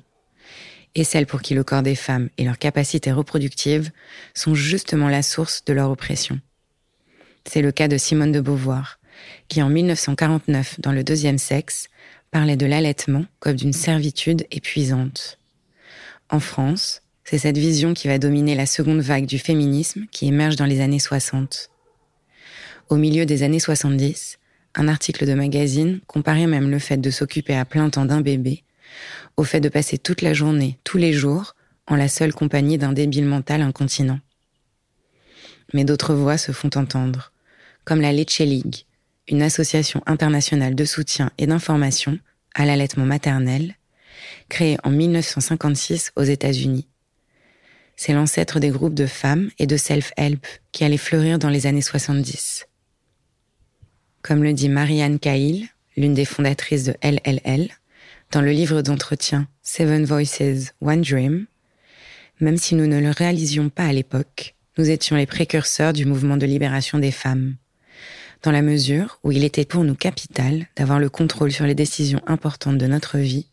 Et 0.95 1.05
celles 1.05 1.27
pour 1.27 1.41
qui 1.41 1.55
le 1.55 1.65
corps 1.65 1.83
des 1.83 1.97
femmes 1.97 2.29
et 2.37 2.45
leurs 2.45 2.59
capacités 2.59 3.13
reproductives 3.13 3.91
sont 4.35 4.55
justement 4.55 5.09
la 5.09 5.23
source 5.23 5.65
de 5.65 5.73
leur 5.73 5.91
oppression. 5.91 6.39
C'est 7.49 7.63
le 7.63 7.73
cas 7.73 7.89
de 7.89 7.97
Simone 7.97 8.33
de 8.33 8.41
Beauvoir, 8.41 8.99
qui 9.49 9.63
en 9.63 9.69
1949, 9.69 10.81
dans 10.81 10.93
le 10.93 11.05
deuxième 11.05 11.39
sexe, 11.39 11.89
parlait 12.31 12.57
de 12.57 12.67
l'allaitement 12.67 13.25
comme 13.39 13.55
d'une 13.55 13.73
servitude 13.73 14.47
épuisante. 14.51 15.39
En 16.29 16.41
France, 16.41 17.03
c'est 17.25 17.39
cette 17.39 17.57
vision 17.57 17.95
qui 17.95 18.09
va 18.09 18.19
dominer 18.19 18.57
la 18.57 18.67
seconde 18.67 19.01
vague 19.01 19.27
du 19.27 19.39
féminisme 19.39 20.07
qui 20.11 20.27
émerge 20.27 20.57
dans 20.57 20.67
les 20.67 20.81
années 20.81 20.99
60. 20.99 21.71
Au 22.89 22.97
milieu 22.97 23.27
des 23.27 23.45
années 23.45 23.61
70, 23.61 24.39
un 24.75 24.89
article 24.89 25.25
de 25.25 25.35
magazine 25.35 26.01
comparait 26.07 26.49
même 26.49 26.69
le 26.69 26.79
fait 26.81 26.99
de 26.99 27.11
s'occuper 27.11 27.57
à 27.57 27.65
plein 27.65 27.89
temps 27.91 28.05
d'un 28.05 28.21
bébé 28.21 28.65
au 29.37 29.45
fait 29.45 29.61
de 29.61 29.69
passer 29.69 29.99
toute 29.99 30.23
la 30.23 30.35
journée, 30.35 30.79
tous 30.85 30.99
les 30.99 31.13
jours, 31.13 31.55
en 31.87 31.97
la 31.97 32.09
seule 32.09 32.33
compagnie 32.33 32.79
d'un 32.79 32.93
débile 32.93 33.27
mental 33.27 33.63
incontinent. 33.63 34.21
Mais 35.75 35.85
d'autres 35.85 36.15
voix 36.15 36.39
se 36.39 36.53
font 36.53 36.71
entendre, 36.75 37.33
comme 37.87 38.03
la 38.03 38.13
Leche 38.13 38.41
League, 38.41 38.85
une 39.29 39.41
association 39.41 40.03
internationale 40.05 40.75
de 40.75 40.85
soutien 40.85 41.31
et 41.39 41.47
d'information 41.47 42.19
à 42.55 42.67
l'allaitement 42.67 43.07
maternel, 43.07 43.77
créée 44.51 44.77
en 44.85 44.91
1956 44.91 46.13
aux 46.17 46.23
États-Unis 46.23 46.87
c'est 47.97 48.13
l'ancêtre 48.13 48.61
des 48.61 48.69
groupes 48.71 48.95
de 48.95 49.07
femmes 49.07 49.51
et 49.59 49.67
de 49.67 49.77
self-help 49.77 50.47
qui 50.73 50.85
allaient 50.85 50.99
fleurir 50.99 51.39
dans 51.39 51.49
les 51.49 51.67
années 51.67 51.83
70. 51.83 52.67
Comme 54.23 54.45
le 54.45 54.53
dit 54.53 54.69
Marianne 54.69 55.19
Cahill, 55.19 55.69
l'une 55.97 56.15
des 56.15 56.25
fondatrices 56.27 56.85
de 56.85 56.95
LLL, 57.03 57.71
dans 58.33 58.43
le 58.43 58.51
livre 58.51 58.83
d'entretien 58.83 59.49
Seven 59.63 60.05
Voices, 60.05 60.75
One 60.81 61.01
Dream, 61.01 61.47
même 62.41 62.59
si 62.59 62.75
nous 62.75 62.87
ne 62.87 63.01
le 63.01 63.11
réalisions 63.11 63.71
pas 63.71 63.87
à 63.87 63.93
l'époque, 63.93 64.55
nous 64.77 64.91
étions 64.91 65.17
les 65.17 65.27
précurseurs 65.27 65.95
du 65.95 66.05
mouvement 66.05 66.37
de 66.37 66.45
libération 66.45 66.99
des 66.99 67.13
femmes, 67.13 67.57
dans 68.43 68.53
la 68.53 68.63
mesure 68.63 69.19
où 69.23 69.33
il 69.33 69.45
était 69.45 69.65
pour 69.65 69.85
nous 69.85 69.95
capital 69.95 70.67
d'avoir 70.77 70.99
le 70.99 71.09
contrôle 71.09 71.53
sur 71.53 71.67
les 71.67 71.75
décisions 71.75 72.23
importantes 72.27 72.79
de 72.79 72.87
notre 72.87 73.19
vie, 73.19 73.49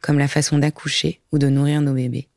comme 0.00 0.18
la 0.18 0.28
façon 0.28 0.58
d'accoucher 0.58 1.20
ou 1.32 1.38
de 1.38 1.48
nourrir 1.48 1.80
nos 1.80 1.94
bébés. 1.94 2.28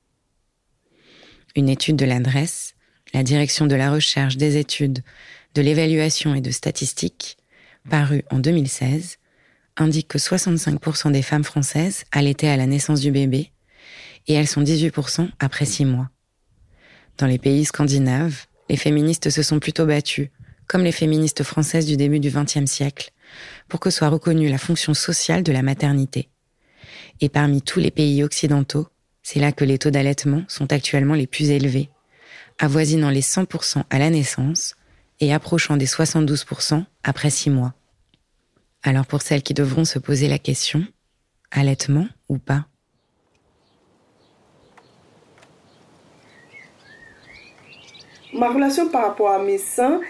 Une 1.55 1.69
étude 1.69 1.95
de 1.95 2.05
l'adresse, 2.05 2.75
la 3.13 3.23
direction 3.23 3.67
de 3.67 3.75
la 3.75 3.91
recherche, 3.91 4.37
des 4.37 4.57
études, 4.57 5.03
de 5.53 5.61
l'évaluation 5.61 6.33
et 6.33 6.41
de 6.41 6.51
statistiques, 6.51 7.37
parue 7.89 8.23
en 8.31 8.39
2016, 8.39 9.17
indique 9.77 10.07
que 10.07 10.17
65% 10.17 11.11
des 11.11 11.21
femmes 11.21 11.43
françaises 11.43 12.05
allaitaient 12.11 12.47
à 12.47 12.57
la 12.57 12.65
naissance 12.65 13.01
du 13.01 13.11
bébé 13.11 13.51
et 14.27 14.33
elles 14.33 14.47
sont 14.47 14.63
18% 14.63 15.29
après 15.39 15.65
6 15.65 15.85
mois. 15.85 16.09
Dans 17.17 17.27
les 17.27 17.37
pays 17.37 17.65
scandinaves, 17.65 18.45
les 18.69 18.77
féministes 18.77 19.29
se 19.29 19.43
sont 19.43 19.59
plutôt 19.59 19.85
battues, 19.85 20.31
comme 20.67 20.83
les 20.83 20.91
féministes 20.91 21.43
françaises 21.43 21.85
du 21.85 21.97
début 21.97 22.19
du 22.19 22.29
XXe 22.29 22.65
siècle, 22.65 23.11
pour 23.67 23.79
que 23.79 23.89
soit 23.89 24.09
reconnue 24.09 24.49
la 24.49 24.57
fonction 24.57 24.93
sociale 24.93 25.43
de 25.43 25.51
la 25.51 25.61
maternité. 25.61 26.29
Et 27.21 27.29
parmi 27.29 27.61
tous 27.61 27.79
les 27.79 27.91
pays 27.91 28.23
occidentaux, 28.23 28.87
c'est 29.21 29.39
là 29.39 29.51
que 29.51 29.63
les 29.63 29.77
taux 29.77 29.91
d'allaitement 29.91 30.43
sont 30.47 30.71
actuellement 30.71 31.15
les 31.15 31.27
plus 31.27 31.49
élevés, 31.49 31.89
avoisinant 32.59 33.09
les 33.09 33.21
100% 33.21 33.83
à 33.89 33.99
la 33.99 34.09
naissance 34.09 34.75
et 35.19 35.33
approchant 35.33 35.77
des 35.77 35.85
72% 35.85 36.83
après 37.03 37.29
6 37.29 37.49
mois. 37.49 37.73
Alors 38.83 39.05
pour 39.05 39.21
celles 39.21 39.43
qui 39.43 39.53
devront 39.53 39.85
se 39.85 39.99
poser 39.99 40.27
la 40.27 40.39
question, 40.39 40.85
allaitement 41.51 42.07
ou 42.27 42.37
pas? 42.37 42.65
Ma 48.33 48.49
relation 48.51 48.89
par 48.89 49.03
rapport 49.03 49.29
à 49.29 49.39
mes 49.39 49.59
seins, 49.59 50.01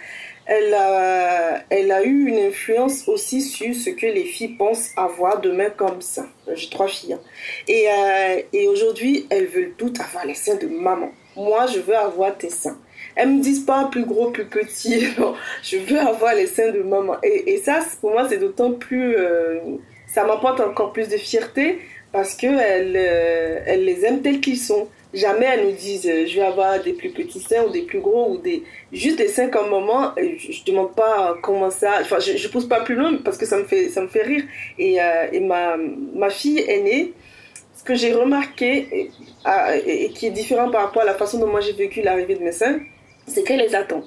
elle 0.45 0.73
a, 0.73 1.63
elle 1.69 1.91
a 1.91 2.03
eu 2.03 2.27
une 2.27 2.39
influence 2.39 3.07
aussi 3.07 3.41
sur 3.41 3.73
ce 3.73 3.89
que 3.89 4.05
les 4.05 4.25
filles 4.25 4.55
pensent 4.57 4.89
avoir 4.97 5.39
demain 5.39 5.69
comme 5.69 6.01
ça. 6.01 6.25
J'ai 6.53 6.69
trois 6.69 6.87
filles. 6.87 7.13
Hein. 7.13 7.19
Et, 7.67 7.87
euh, 7.87 8.41
et 8.51 8.67
aujourd'hui, 8.67 9.25
elles 9.29 9.47
veulent 9.47 9.73
toutes 9.77 9.99
avoir 9.99 10.25
les 10.25 10.35
seins 10.35 10.55
de 10.55 10.67
maman. 10.67 11.11
Moi, 11.35 11.65
je 11.67 11.79
veux 11.79 11.95
avoir 11.95 12.37
tes 12.37 12.49
seins. 12.49 12.77
Elles 13.15 13.29
me 13.29 13.41
disent 13.41 13.65
pas 13.65 13.85
plus 13.85 14.05
gros, 14.05 14.31
plus 14.31 14.45
petit. 14.45 15.05
Non, 15.19 15.35
je 15.61 15.77
veux 15.77 15.99
avoir 15.99 16.35
les 16.35 16.47
seins 16.47 16.71
de 16.71 16.81
maman. 16.81 17.15
Et, 17.23 17.57
ça, 17.57 17.79
pour 18.01 18.11
moi, 18.11 18.27
c'est 18.27 18.37
d'autant 18.37 18.73
plus... 18.73 19.15
Euh, 19.17 19.59
ça 20.07 20.23
m'apporte 20.25 20.59
encore 20.59 20.93
plus 20.93 21.09
de 21.09 21.17
fierté 21.17 21.79
parce 22.11 22.35
qu'elles 22.35 22.95
euh, 22.95 23.59
elles 23.65 23.83
les 23.83 24.05
aiment 24.05 24.21
tels 24.21 24.41
qu'ils 24.41 24.59
sont. 24.59 24.87
Jamais 25.13 25.45
elles 25.45 25.65
nous 25.65 25.73
disent 25.73 26.07
euh, 26.07 26.25
je 26.25 26.35
vais 26.35 26.45
avoir 26.45 26.81
des 26.81 26.93
plus 26.93 27.09
petits 27.09 27.39
seins 27.39 27.63
ou 27.65 27.69
des 27.69 27.83
plus 27.83 27.99
gros 27.99 28.31
ou 28.31 28.37
des 28.37 28.63
juste 28.91 29.17
des 29.17 29.27
seins 29.27 29.47
comme 29.47 29.69
maman. 29.69 30.13
Je, 30.17 30.51
je 30.51 30.63
demande 30.65 30.95
pas 30.95 31.37
comment 31.41 31.69
ça. 31.69 31.99
Enfin, 32.01 32.19
je, 32.19 32.35
je 32.37 32.47
pousse 32.47 32.67
pas 32.67 32.81
plus 32.81 32.95
loin 32.95 33.17
parce 33.23 33.37
que 33.37 33.45
ça 33.45 33.57
me 33.57 33.65
fait 33.65 33.89
ça 33.89 34.01
me 34.01 34.07
fait 34.07 34.23
rire. 34.23 34.43
Et, 34.79 35.01
euh, 35.01 35.27
et 35.31 35.39
ma 35.39 35.77
ma 36.15 36.29
fille 36.29 36.59
aînée, 36.67 37.13
ce 37.75 37.83
que 37.83 37.95
j'ai 37.95 38.13
remarqué 38.13 38.87
et, 38.91 39.11
et, 39.85 40.09
qui 40.09 40.27
est 40.27 40.31
différent 40.31 40.71
par 40.71 40.83
rapport 40.85 41.03
à 41.03 41.05
la 41.05 41.13
façon 41.13 41.37
dont 41.39 41.47
moi 41.47 41.61
j'ai 41.61 41.73
vécu 41.73 42.01
l'arrivée 42.01 42.35
de 42.35 42.43
mes 42.43 42.51
seins, 42.51 42.79
c'est 43.27 43.43
qu'elle 43.43 43.59
les 43.59 43.75
attend. 43.75 44.03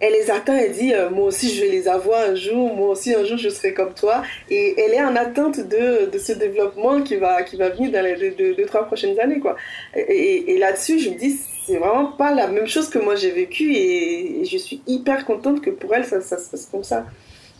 Elle 0.00 0.14
les 0.14 0.30
attend, 0.30 0.56
elle 0.56 0.72
dit 0.72 0.94
euh, 0.94 1.10
Moi 1.10 1.26
aussi, 1.26 1.54
je 1.54 1.60
vais 1.60 1.68
les 1.68 1.86
avoir 1.86 2.30
un 2.30 2.34
jour, 2.34 2.74
moi 2.74 2.88
aussi, 2.88 3.14
un 3.14 3.22
jour, 3.24 3.36
je 3.36 3.50
serai 3.50 3.74
comme 3.74 3.92
toi. 3.92 4.22
Et 4.48 4.80
elle 4.80 4.94
est 4.94 5.02
en 5.02 5.14
attente 5.14 5.60
de, 5.60 6.06
de 6.10 6.18
ce 6.18 6.32
développement 6.32 7.02
qui 7.02 7.16
va, 7.16 7.42
qui 7.42 7.56
va 7.56 7.68
venir 7.68 7.92
dans 7.92 8.02
les 8.02 8.30
deux, 8.30 8.64
trois 8.64 8.86
prochaines 8.86 9.20
années. 9.20 9.40
Quoi. 9.40 9.56
Et, 9.94 10.56
là-dessus, 10.58 10.98
je 10.98 11.10
me 11.10 11.16
dis 11.16 11.38
C'est 11.66 11.76
vraiment 11.76 12.12
pas 12.12 12.34
la 12.34 12.48
même 12.48 12.66
chose 12.66 12.88
que 12.88 12.98
moi 12.98 13.14
j'ai 13.14 13.30
vécu. 13.30 13.74
Et, 13.74 14.44
je 14.46 14.56
suis 14.56 14.80
hyper 14.86 15.26
contente 15.26 15.60
que 15.60 15.70
pour 15.70 15.94
elle, 15.94 16.06
ça, 16.06 16.22
ça, 16.22 16.38
se 16.38 16.50
passe 16.50 16.66
comme 16.66 16.84
ça. 16.84 17.04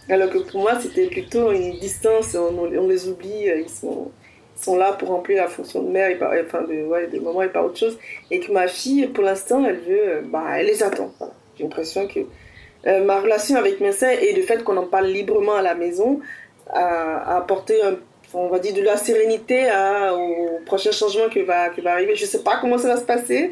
Alors 0.09 0.31
que 0.31 0.39
pour 0.39 0.63
moi, 0.63 0.81
c'était 0.81 1.09
plutôt 1.09 1.53
une 1.53 1.79
distance, 1.79 2.35
on, 2.35 2.89
les 2.89 3.07
oublie, 3.09 3.49
euh, 3.51 3.61
ils 3.61 3.69
sont 3.69 4.11
sont 4.57 4.77
là 4.77 4.93
pour 4.93 5.09
remplir 5.09 5.43
la 5.43 5.49
fonction 5.49 5.83
de 5.83 5.89
mère, 5.89 6.11
et 6.11 6.19
enfin 6.45 6.63
de, 6.63 6.85
ouais, 6.85 7.07
de 7.07 7.19
maman 7.19 7.43
et 7.43 7.49
pas 7.49 7.63
autre 7.63 7.79
chose. 7.79 7.99
Et 8.31 8.41
que 8.41 8.53
ma 8.53 8.69
fille, 8.69 9.07
pour 9.07 9.25
l'instant, 9.25 9.65
elle 9.65 9.79
veut, 9.79 10.09
euh, 10.09 10.21
bah, 10.23 10.45
elle 10.59 10.67
les 10.67 10.83
attend. 10.83 11.11
J'ai 11.61 11.65
l'impression 11.67 12.09
que 12.09 12.21
euh, 12.87 13.05
ma 13.05 13.21
relation 13.21 13.57
avec 13.57 13.81
mes 13.81 13.93
soeurs 13.93 14.19
et 14.23 14.33
le 14.33 14.41
fait 14.43 14.65
qu'on 14.65 14.79
en 14.79 14.87
parle 14.87 15.09
librement 15.09 15.57
à 15.57 15.63
la 15.63 15.75
maison 15.75 16.21
a, 16.73 17.37
apporté 17.37 17.79
on 18.33 18.49
va 18.49 18.59
dire 18.61 18.73
de 18.73 18.81
la 18.81 18.97
sérénité 18.97 19.69
au 20.15 20.61
prochain 20.65 20.91
changement 20.91 21.29
qui 21.29 21.43
va, 21.43 21.69
qui 21.69 21.83
va 21.83 21.93
arriver. 21.93 22.15
Je 22.15 22.25
sais 22.25 22.43
pas 22.43 22.59
comment 22.61 22.79
ça 22.79 22.89
va 22.89 22.97
se 22.97 23.05
passer, 23.05 23.51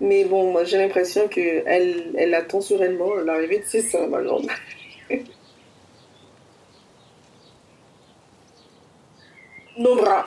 mais 0.00 0.24
bon, 0.24 0.64
j'ai 0.64 0.78
l'impression 0.78 1.26
qu'elle 1.26 2.12
elle 2.16 2.34
attend 2.34 2.60
sereinement 2.60 3.14
l'arrivée 3.16 3.58
de 3.58 3.64
ses 3.64 3.80
seins, 3.82 4.06
ma 4.06 4.20
Nos 9.78 9.96
bras. 9.96 10.26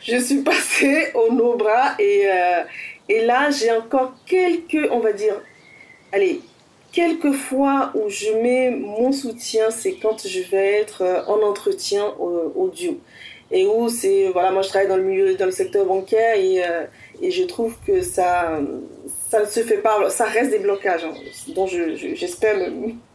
je 0.00 0.16
suis 0.16 0.42
passée 0.42 1.12
au 1.14 1.32
nos 1.32 1.54
bras 1.56 1.94
et, 1.98 2.22
euh, 2.26 2.62
et 3.10 3.24
là, 3.24 3.50
j'ai 3.50 3.70
encore 3.72 4.14
quelques, 4.24 4.88
on 4.90 5.00
va 5.00 5.12
dire, 5.12 5.34
allez, 6.12 6.40
quelques 6.92 7.32
fois 7.32 7.92
où 7.94 8.08
je 8.08 8.32
mets 8.42 8.70
mon 8.70 9.12
soutien, 9.12 9.70
c'est 9.70 9.94
quand 9.94 10.26
je 10.26 10.40
vais 10.50 10.74
être 10.80 11.02
euh, 11.02 11.22
en 11.26 11.40
entretien 11.42 12.06
audio. 12.18 12.98
Et 13.52 13.66
où 13.66 13.88
c'est, 13.88 14.28
voilà, 14.28 14.52
moi 14.52 14.62
je 14.62 14.68
travaille 14.68 14.88
dans 14.88 14.96
le 14.96 15.02
milieu, 15.02 15.34
dans 15.34 15.46
le 15.46 15.50
secteur 15.50 15.84
bancaire 15.84 16.36
et, 16.36 16.64
euh, 16.64 16.86
je 17.20 17.42
trouve 17.42 17.74
que 17.84 18.00
ça, 18.00 18.60
ça 19.28 19.40
ne 19.40 19.46
se 19.46 19.60
fait 19.60 19.78
pas, 19.78 20.08
ça 20.08 20.24
reste 20.24 20.50
des 20.50 20.60
blocages, 20.60 21.04
hein, 21.04 21.12
dont 21.54 21.66
j'espère 21.66 22.70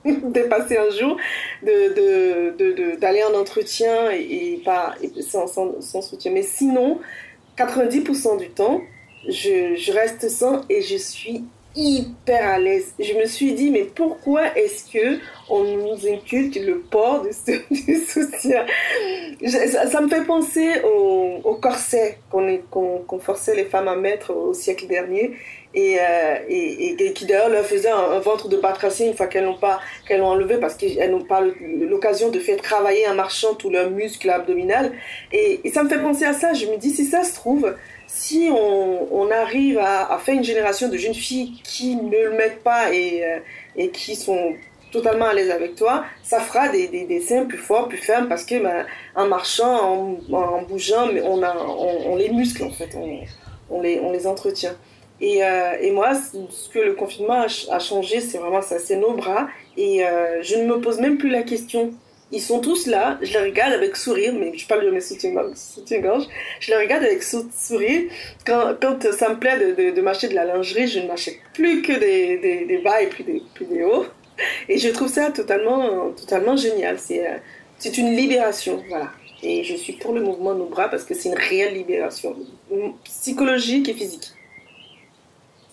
dépasser 0.06 0.78
un 0.78 0.90
jour, 0.90 1.18
d'aller 1.64 3.24
en 3.24 3.34
entretien 3.34 4.12
et, 4.12 4.62
pas, 4.64 4.94
sans, 5.22 6.02
soutien. 6.02 6.32
Mais 6.32 6.44
sinon, 6.44 7.00
90% 7.58 8.38
du 8.40 8.50
temps, 8.50 8.82
je 9.28 9.92
reste 9.92 10.30
sans 10.30 10.62
et 10.70 10.82
je 10.82 10.98
suis 10.98 11.46
hyper 11.76 12.48
à 12.48 12.60
l'aise. 12.60 12.94
Je 13.00 13.14
me 13.14 13.26
suis 13.26 13.54
dit, 13.54 13.70
mais 13.70 13.84
pourquoi 13.84 14.56
est-ce 14.58 14.92
que 14.92 15.20
on 15.50 15.64
nous 15.64 16.08
inculque 16.08 16.56
le 16.56 16.80
port 16.80 17.26
du, 17.72 17.96
soutien? 17.98 18.66
Ça, 19.46 20.02
me 20.02 20.08
fait 20.08 20.26
penser 20.26 20.82
au, 20.84 21.56
corset 21.56 22.20
qu'on 22.30 23.20
forçait 23.20 23.56
les 23.56 23.66
femmes 23.66 23.88
à 23.88 23.96
mettre 23.96 24.34
au 24.34 24.54
siècle 24.54 24.88
dernier. 24.88 25.32
Et, 25.78 25.98
euh, 26.00 27.10
qui 27.14 27.26
d'ailleurs 27.26 27.50
leur 27.50 27.66
faisait 27.66 27.90
un, 27.90 28.20
ventre 28.20 28.48
de 28.48 28.56
batracier 28.56 29.08
une 29.08 29.14
fois 29.14 29.28
qu'elles 29.28 29.44
l'ont 29.44 30.26
enlevé 30.26 30.58
parce 30.58 30.76
qu'elles 30.76 31.12
n'ont 31.12 31.26
pas 31.26 31.42
l'occasion 31.42 32.30
de 32.30 32.40
faire 32.40 32.56
travailler 32.62 33.06
en 33.10 33.14
marchant 33.14 33.56
tous 33.56 33.70
leurs 33.70 33.92
muscles 33.92 34.30
abdominaux. 34.30 34.92
Et, 35.34 35.60
et 35.66 35.72
ça 35.72 35.84
me 35.84 35.90
fait 35.90 36.02
penser 36.02 36.24
à 36.24 36.34
ça. 36.34 36.54
Je 36.54 36.68
me 36.68 36.78
dis 36.78 36.92
si 36.92 37.06
ça 37.06 37.26
se 37.26 37.36
trouve 37.36 37.76
si 38.08 38.50
on, 38.52 39.30
arrive 39.32 39.80
à, 39.80 40.18
faire 40.24 40.36
une 40.36 40.44
génération 40.44 40.88
de 40.88 40.98
jeunes 40.98 41.14
filles 41.14 41.62
qui 41.64 41.96
ne 41.96 42.10
le 42.10 42.32
mettent 42.32 42.64
pas 42.64 42.94
et, 42.94 43.26
euh, 43.26 43.40
et 43.76 43.90
qui 43.90 44.16
sont 44.16 44.54
totalement 44.92 45.26
à 45.26 45.34
l'aise 45.34 45.52
avec 45.52 45.76
toi, 45.76 46.06
ça 46.24 46.40
fera 46.40 46.70
des, 46.70 46.88
des, 46.88 47.20
seins 47.20 47.46
plus 47.46 47.58
forts, 47.58 47.88
plus 47.88 47.98
fermes, 47.98 48.28
parce 48.30 48.46
que 48.46 48.62
ben, 48.62 48.86
en 49.16 49.28
marchant, 49.28 50.20
en, 50.32 50.62
bougeant, 50.62 51.10
on, 51.24 51.44
a, 51.44 51.56
on, 51.58 52.16
les 52.16 52.30
muscle 52.30 52.64
en 52.64 52.72
fait, 52.72 52.96
on, 53.70 53.82
les, 53.82 54.00
on 54.00 54.12
les 54.12 54.26
entretient. 54.26 54.76
Et, 55.22 55.44
euh, 55.44 55.78
et, 55.82 55.92
moi, 55.92 56.14
ce 56.14 56.70
que 56.70 56.80
le 56.80 56.94
confinement 56.94 57.46
a, 57.72 57.80
changé, 57.80 58.22
c'est 58.22 58.38
vraiment 58.38 58.62
ça, 58.62 58.80
c'est 58.80 58.98
nos 58.98 59.14
bras. 59.14 59.48
Et 59.78 60.06
euh, 60.06 60.42
je 60.42 60.56
ne 60.56 60.66
me 60.66 60.80
pose 60.80 61.00
même 61.00 61.18
plus 61.18 61.30
la 61.30 61.44
question 61.44 61.94
ils 62.32 62.42
sont 62.42 62.60
tous 62.60 62.88
là, 62.88 63.18
je 63.22 63.34
les 63.34 63.46
regarde 63.46 63.74
avec 63.74 63.96
sourire, 63.96 64.34
mais 64.38 64.58
je 64.58 64.68
parle 64.68 64.86
de 64.86 64.92
mes 64.92 65.00
soutiens-gorge, 65.00 66.26
je 66.60 66.72
les 66.72 66.78
regarde 66.78 67.04
avec 67.04 67.24
sourire. 67.24 68.12
Quand, 68.46 68.76
quand 68.82 69.12
ça 69.14 69.30
me 69.30 69.38
plaît 69.38 69.60
de, 69.60 69.92
de, 69.92 70.02
m'acheter 70.02 70.28
de 70.28 70.36
la 70.36 70.46
lingerie, 70.46 70.88
je 70.88 71.00
ne 71.00 71.08
m'achète 71.08 71.38
plus 71.54 71.82
que 71.82 71.94
des, 71.94 72.66
des, 72.66 72.78
bas 72.80 73.02
et 73.02 73.08
plus 73.08 73.24
des, 73.24 73.42
plus 73.54 73.66
des 73.66 73.84
hauts. 73.84 74.06
Et 74.68 74.78
je 74.78 74.90
trouve 74.90 75.08
ça 75.08 75.32
totalement, 75.32 76.10
totalement 76.12 76.58
génial. 76.58 77.00
C'est 77.00 77.26
euh, 77.26 77.38
c'est 77.78 77.98
une 77.98 78.16
libération, 78.16 78.84
voilà. 78.90 79.12
Et 79.44 79.64
je 79.64 79.76
suis 79.76 79.94
pour 79.94 80.14
le 80.14 80.22
mouvement 80.22 80.56
Nos 80.56 80.66
Bras 80.66 80.90
parce 80.90 81.04
que 81.04 81.14
c'est 81.14 81.30
une 81.30 81.36
réelle 81.36 81.74
libération 81.74 82.36
psychologique 83.04 83.90
et 83.90 83.94
physique. 83.94 84.32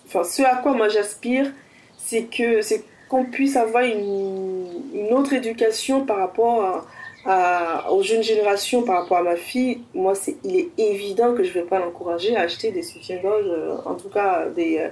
Enfin, 0.05 0.23
ce 0.23 0.43
à 0.43 0.57
quoi 0.57 0.73
moi 0.73 0.89
j'aspire, 0.89 1.51
c'est 1.97 2.23
que 2.23 2.61
c'est 2.61 2.83
qu'on 3.13 3.25
puisse 3.25 3.55
avoir 3.57 3.83
une, 3.83 4.65
une, 4.95 5.13
autre 5.13 5.33
éducation 5.33 6.03
par 6.03 6.17
rapport 6.17 6.83
à, 7.25 7.91
aux 7.91 8.01
jeunes 8.01 8.23
générations, 8.23 8.81
par 8.81 9.03
rapport 9.03 9.17
à 9.17 9.21
ma 9.21 9.35
fille. 9.35 9.81
Moi, 9.93 10.15
c'est, 10.15 10.35
il 10.43 10.55
est 10.55 10.69
évident 10.79 11.35
que 11.35 11.43
je 11.43 11.49
ne 11.49 11.53
vais 11.53 11.69
pas 11.69 11.77
l'encourager 11.77 12.35
à 12.35 12.41
acheter 12.41 12.71
des 12.71 12.81
soutiens-gorge, 12.81 13.45
euh, 13.45 13.75
en 13.85 13.93
tout 13.93 14.09
cas 14.09 14.47
des, 14.55 14.79
euh, 14.79 14.89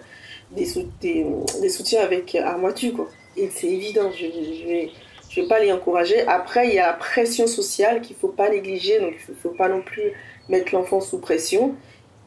des, 0.51 1.25
des, 1.61 1.69
soutiens 1.69 2.01
avec 2.03 2.35
armature. 2.35 2.93
Quoi. 2.93 3.07
Et 3.37 3.49
c'est 3.49 3.65
évident, 3.65 4.11
je 4.15 4.27
ne 4.27 4.67
vais, 4.67 4.91
je 5.31 5.41
vais 5.41 5.47
pas 5.47 5.59
les 5.59 5.71
encourager. 5.71 6.21
Après, 6.27 6.67
il 6.67 6.75
y 6.75 6.79
a 6.79 6.87
la 6.87 6.93
pression 6.93 7.47
sociale 7.47 8.01
qu'il 8.01 8.15
ne 8.17 8.19
faut 8.19 8.27
pas 8.27 8.49
négliger, 8.51 8.99
donc 8.99 9.15
il 9.27 9.31
ne 9.31 9.39
faut 9.39 9.49
pas 9.49 9.67
non 9.67 9.81
plus 9.81 10.11
mettre 10.47 10.75
l'enfant 10.75 11.01
sous 11.01 11.17
pression. 11.17 11.73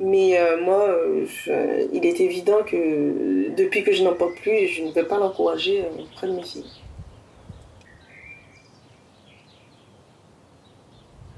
Mais 0.01 0.39
euh, 0.39 0.61
moi, 0.61 0.89
euh, 0.89 1.87
il 1.93 2.05
est 2.05 2.21
évident 2.21 2.63
que 2.67 3.55
depuis 3.57 3.85
que 3.85 3.93
je 3.93 4.03
n'en 4.03 4.15
porte 4.15 4.35
plus, 4.37 4.67
je 4.67 4.83
ne 4.83 4.91
vais 4.91 5.05
pas 5.05 5.19
l'encourager 5.19 5.83
euh, 5.83 6.03
auprès 6.03 6.27
de 6.27 6.33
mes 6.33 6.43
filles. 6.43 6.65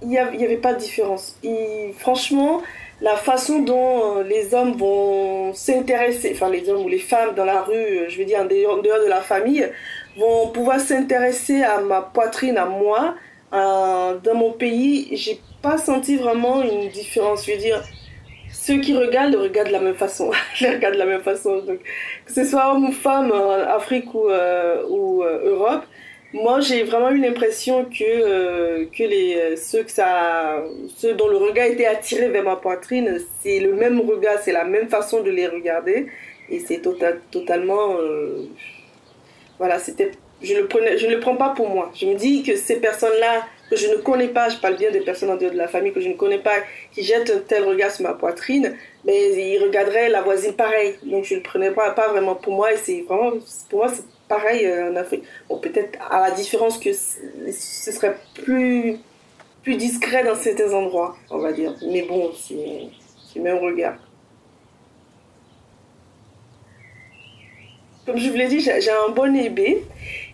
Il 0.03 0.09
n'y 0.09 0.19
avait 0.19 0.57
pas 0.59 0.75
de 0.75 0.79
différence. 0.79 1.39
franchement, 1.99 2.63
la 3.01 3.17
façon 3.17 3.61
dont 3.61 4.21
les 4.21 4.55
hommes 4.55 4.73
vont 4.77 5.53
s'intéresser, 5.53 6.33
enfin 6.35 6.51
les 6.51 6.69
hommes 6.69 6.85
ou 6.85 6.89
les 6.89 6.99
femmes 6.99 7.35
dans 7.35 7.45
la 7.45 7.63
rue, 7.63 8.05
je 8.09 8.19
veux 8.19 8.25
dire 8.25 8.41
en 8.41 8.45
dehors, 8.45 8.81
de 8.83 9.09
la 9.09 9.21
famille, 9.21 9.69
vont 10.17 10.49
pouvoir 10.49 10.81
s'intéresser 10.81 11.63
à 11.63 11.81
ma 11.81 12.03
poitrine, 12.03 12.57
à 12.59 12.67
moi, 12.67 13.15
dans 13.53 14.35
mon 14.35 14.53
pays, 14.53 15.09
j'ai 15.17 15.41
pas 15.63 15.79
senti 15.79 16.17
vraiment 16.17 16.63
une 16.63 16.89
différence. 16.91 17.47
Je 17.47 17.53
veux 17.53 17.59
dire, 17.59 17.83
ceux 18.53 18.79
qui 18.81 18.97
regardent 18.97 19.37
regardent 19.37 19.69
de 19.69 19.73
la 19.73 19.81
même 19.81 19.95
façon. 19.95 20.31
les 20.61 20.71
regardent 20.71 20.95
de 20.95 20.99
la 20.99 21.07
même 21.07 21.23
façon. 21.23 21.59
Donc, 21.59 21.81
que 22.25 22.33
ce 22.33 22.45
soit 22.45 22.73
homme 22.73 22.89
ou 22.89 22.93
femme, 22.93 23.33
Afrique 23.33 24.13
ou, 24.15 24.29
euh, 24.31 24.83
euh, 24.89 25.51
Europe, 25.51 25.85
moi 26.33 26.61
j'ai 26.61 26.83
vraiment 26.83 27.11
eu 27.11 27.21
l'impression 27.21 27.85
que, 27.85 28.03
euh, 28.03 28.87
que 28.87 29.05
les, 29.05 29.57
ceux, 29.57 29.85
que 29.85 29.91
ça, 29.91 30.63
ceux 30.97 31.15
dont 31.15 31.29
le 31.29 31.37
regard 31.37 31.67
était 31.67 31.87
attiré 31.87 32.29
vers 32.29 32.45
ma 32.45 32.57
poitrine, 32.57 33.19
c'est 33.43 33.61
le 33.61 33.73
même 33.75 34.01
regard, 34.01 34.39
c'est 34.43 34.53
la 34.53 34.65
même 34.65 34.89
façon 34.89 35.23
de 35.23 35.31
les 35.31 35.47
regarder. 35.47 36.07
Et 36.49 36.61
c'est 36.61 36.79
total, 36.79 37.21
totalement. 37.31 37.97
voilà, 39.59 39.79
c'était. 39.79 40.13
Je 40.43 40.53
ne 40.53 40.97
je 40.99 41.07
le 41.07 41.19
prends 41.19 41.35
pas 41.37 41.51
pour 41.51 41.69
moi. 41.71 41.91
Je 41.95 42.07
me 42.07 42.15
dis 42.15 42.43
que 42.43 42.57
ces 42.57 42.77
personnes-là 42.77 43.47
que 43.71 43.77
je 43.77 43.89
ne 43.89 43.97
connais 43.97 44.29
pas, 44.29 44.49
je 44.49 44.59
parle 44.59 44.77
bien 44.77 44.91
des 44.91 45.01
personnes 45.01 45.31
en 45.31 45.37
dehors 45.37 45.53
de 45.53 45.57
la 45.57 45.69
famille 45.69 45.93
que 45.93 46.01
je 46.01 46.09
ne 46.09 46.15
connais 46.15 46.39
pas, 46.39 46.57
qui 46.93 47.03
jettent 47.03 47.31
un 47.31 47.39
tel 47.39 47.65
regard 47.65 47.91
sur 47.91 48.05
ma 48.05 48.15
poitrine, 48.15 48.77
mais 49.05 49.33
ils 49.33 49.63
regarderaient 49.63 50.09
la 50.09 50.23
voisine 50.23 50.55
pareil. 50.55 50.95
Donc 51.03 51.25
je 51.25 51.35
ne 51.35 51.39
le 51.41 51.43
prenais 51.43 51.71
pas, 51.71 51.91
pas 51.91 52.09
vraiment 52.09 52.35
pour 52.35 52.55
moi, 52.55 52.73
et 52.73 52.77
c'est 52.77 53.03
vraiment, 53.03 53.33
pour 53.69 53.81
moi, 53.81 53.89
c'est 53.89 54.05
pareil 54.29 54.67
euh, 54.67 54.93
en 54.93 54.97
Afrique. 54.97 55.25
Bon, 55.49 55.59
peut-être 55.59 55.99
à 56.11 56.21
la 56.29 56.31
différence 56.31 56.79
que 56.79 56.93
ce 56.93 57.93
serait 57.93 58.17
plus, 58.35 58.99
plus 59.63 59.77
discret 59.77 60.25
dans 60.25 60.37
certains 60.37 60.73
endroits, 60.73 61.17
on 61.31 61.39
va 61.39 61.53
dire. 61.53 61.75
Mais 61.87 62.03
bon, 62.03 62.33
c'est 62.33 62.89
le 63.37 63.43
même 63.43 63.59
regard. 63.59 63.97
Comme 68.07 68.19
je 68.19 68.31
vous 68.31 68.37
l'ai 68.37 68.47
dit, 68.47 68.61
j'ai 68.61 68.91
un 68.91 69.11
bon 69.11 69.35
ébé. 69.35 69.83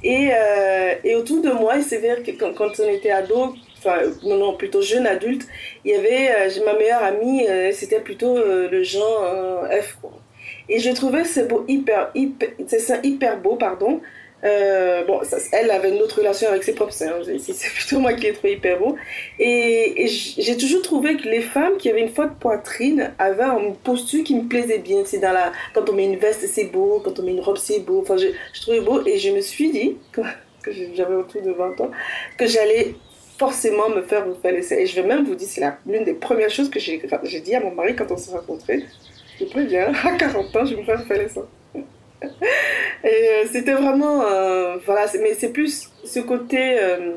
Et, 0.04 0.28
euh, 0.32 0.94
et 1.04 1.14
autour 1.16 1.40
de 1.40 1.50
moi, 1.50 1.76
il 1.76 1.82
s'avère 1.82 2.22
que 2.22 2.30
quand, 2.32 2.78
on 2.78 2.88
était 2.88 3.10
ado, 3.10 3.54
enfin, 3.78 4.00
non, 4.24 4.36
non, 4.36 4.56
plutôt 4.56 4.82
jeune 4.82 5.06
adulte, 5.06 5.48
il 5.84 5.92
y 5.92 5.94
avait 5.94 6.30
euh, 6.30 6.64
ma 6.66 6.74
meilleure 6.74 7.02
amie, 7.02 7.46
euh, 7.48 7.72
c'était 7.72 8.00
plutôt 8.00 8.36
le 8.36 8.82
genre 8.82 9.66
F. 9.70 9.96
Et 10.68 10.78
je 10.80 10.90
trouvais 10.90 11.24
c'est 11.24 11.48
beau, 11.48 11.64
hyper, 11.66 12.10
hyper, 12.14 12.50
c'est 12.66 13.04
hyper 13.04 13.38
beau, 13.40 13.56
pardon, 13.56 14.00
Euh, 14.44 15.04
bon, 15.04 15.20
elle 15.52 15.70
avait 15.70 15.90
une 15.90 16.02
autre 16.02 16.18
relation 16.18 16.48
avec 16.48 16.64
ses 16.64 16.74
propres 16.74 16.92
seins. 16.92 17.12
C'est 17.38 17.68
plutôt 17.74 18.00
moi 18.00 18.12
qui 18.14 18.24
l'ai 18.24 18.32
trouvé 18.32 18.54
hyper 18.54 18.78
beau. 18.78 18.96
Et, 19.38 20.06
j'ai 20.08 20.56
toujours 20.56 20.82
trouvé 20.82 21.16
que 21.16 21.28
les 21.28 21.40
femmes 21.40 21.76
qui 21.78 21.88
avaient 21.88 22.00
une 22.00 22.08
forte 22.08 22.34
poitrine 22.40 23.12
avaient 23.18 23.44
une 23.44 23.76
posture 23.76 24.24
qui 24.24 24.34
me 24.34 24.48
plaisait 24.48 24.78
bien. 24.78 25.02
C'est 25.04 25.18
dans 25.18 25.32
la, 25.32 25.52
quand 25.74 25.88
on 25.88 25.92
met 25.92 26.06
une 26.06 26.16
veste, 26.16 26.46
c'est 26.46 26.64
beau. 26.64 27.00
Quand 27.04 27.18
on 27.18 27.22
met 27.22 27.32
une 27.32 27.40
robe, 27.40 27.56
c'est 27.56 27.80
beau. 27.80 28.00
Enfin, 28.00 28.16
je, 28.16 28.28
trouvais 28.60 28.80
beau. 28.80 29.06
Et 29.06 29.18
je 29.18 29.30
me 29.30 29.40
suis 29.40 29.70
dit, 29.70 29.96
que, 30.10 30.22
j'avais 30.94 31.14
autour 31.14 31.42
de 31.42 31.52
20 31.52 31.80
ans, 31.80 31.90
que 32.36 32.46
j'allais 32.46 32.94
forcément 33.38 33.88
me 33.88 34.02
faire 34.02 34.26
vous 34.26 34.34
faire 34.34 34.54
Et 34.54 34.86
je 34.86 34.94
vais 35.00 35.06
même 35.06 35.24
vous 35.24 35.34
dire, 35.34 35.48
c'est 35.48 35.62
l'une 35.86 36.04
des 36.04 36.14
premières 36.14 36.50
choses 36.50 36.70
que 36.70 36.80
j'ai 36.80 37.40
dit 37.40 37.54
à 37.54 37.60
mon 37.60 37.72
mari 37.72 37.94
quand 37.94 38.10
on 38.10 38.16
s'est 38.16 38.32
rencontrés. 38.32 38.84
Je 39.38 39.44
préviens, 39.46 39.92
à 40.04 40.12
40 40.16 40.56
ans, 40.56 40.64
je 40.64 40.74
vais 40.74 40.80
me 40.80 40.86
faire 40.86 41.04
faire 41.04 41.18
les 41.18 41.28
seins. 41.28 41.46
Euh, 43.04 43.44
c'était 43.50 43.72
vraiment, 43.72 44.22
euh, 44.22 44.76
voilà, 44.86 45.06
mais 45.20 45.34
c'est 45.34 45.48
plus 45.48 45.90
ce 46.04 46.20
côté, 46.20 46.78
euh, 46.80 47.14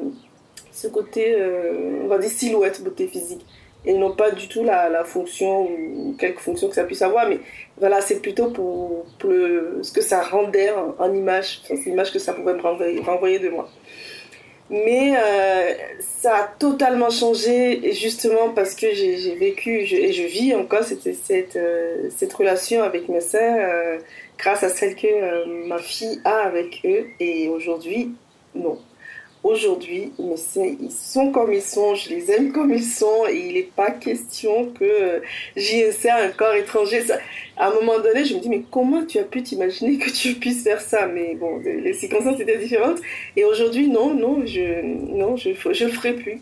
ce 0.72 0.88
côté, 0.88 1.36
on 2.04 2.08
va 2.08 2.18
dire 2.18 2.32
silhouette, 2.32 2.84
beauté 2.84 3.08
physique, 3.08 3.46
et 3.86 3.94
non 3.94 4.16
pas 4.16 4.32
du 4.32 4.48
tout 4.48 4.64
la, 4.64 4.90
la, 4.90 5.04
fonction 5.04 5.70
ou 5.70 6.16
quelque 6.18 6.42
fonction 6.42 6.70
que 6.70 6.76
ça 6.76 6.86
puisse 6.86 7.04
avoir, 7.04 7.30
mais 7.30 7.40
voilà, 7.78 8.02
c'est 8.02 8.20
plutôt 8.20 8.50
pour, 8.50 9.06
ce 9.22 9.92
que 9.92 10.02
ça 10.02 10.24
rendait 10.24 10.72
en, 10.98 11.14
image, 11.14 11.62
c'est 11.66 11.76
l'image 11.86 12.12
que 12.12 12.18
ça 12.18 12.34
pouvait 12.34 12.56
me 12.56 12.62
renvoyer, 12.62 13.00
renvoyer 13.02 13.38
de 13.38 13.50
moi. 13.50 13.70
Mais 14.72 15.14
ça 16.00 16.36
a 16.36 16.48
totalement 16.58 17.12
changé, 17.12 17.94
justement 17.94 18.50
parce 18.50 18.74
que 18.74 18.88
j'ai 18.92 19.36
vécu 19.36 19.82
et 19.82 20.12
je 20.12 20.24
vis 20.24 20.56
encore 20.56 20.84
cette, 20.84 21.14
cette, 21.14 21.60
cette 22.18 22.34
relation 22.34 22.82
avec 22.82 23.08
mes 23.08 23.22
sœurs 23.22 24.00
grâce 24.38 24.64
à 24.64 24.70
celle 24.70 24.96
que 24.96 25.08
euh, 25.08 25.46
ma 25.68 25.78
fille 25.78 26.20
a 26.26 26.38
avec 26.44 26.82
eux. 26.86 27.08
Et 27.20 27.50
aujourd'hui, 27.50 28.12
non. 28.54 28.80
Aujourd'hui, 29.44 30.12
ils 30.18 30.92
sont 30.92 31.32
comme 31.32 31.54
ils 31.54 31.62
sont, 31.62 31.94
je 31.94 32.10
les 32.10 32.32
aime 32.32 32.52
comme 32.52 32.74
ils 32.74 32.84
sont, 32.84 33.28
et 33.30 33.38
il 33.38 33.54
n'est 33.54 33.70
pas 33.76 33.92
question 33.92 34.72
que 34.72 34.84
euh, 34.84 35.20
j'y 35.56 35.84
insère 35.84 36.16
un 36.16 36.30
corps 36.30 36.56
étranger. 36.56 37.04
à 37.56 37.68
un 37.68 37.74
moment 37.76 38.00
donné, 38.00 38.26
je 38.26 38.34
me 38.34 38.40
dis, 38.40 38.50
mais 38.50 38.64
comment 38.72 39.06
tu 39.06 39.20
as 39.20 39.24
pu 39.24 39.44
t'imaginer 39.44 40.00
que 40.00 40.10
tu 40.10 40.34
puisses 40.34 40.64
faire 40.64 40.82
ça? 40.82 41.06
Mais 41.06 41.36
bon, 41.36 41.60
les 41.64 41.94
circonstances 41.94 42.40
étaient 42.40 42.58
différentes. 42.58 42.98
Et 43.36 43.44
aujourd'hui, 43.44 43.88
non, 43.88 44.16
non, 44.16 44.44
je 44.48 44.82
non, 44.84 45.38
je, 45.38 45.52
je 45.54 45.86
le 45.86 45.92
ferai 45.92 46.14
plus. 46.14 46.42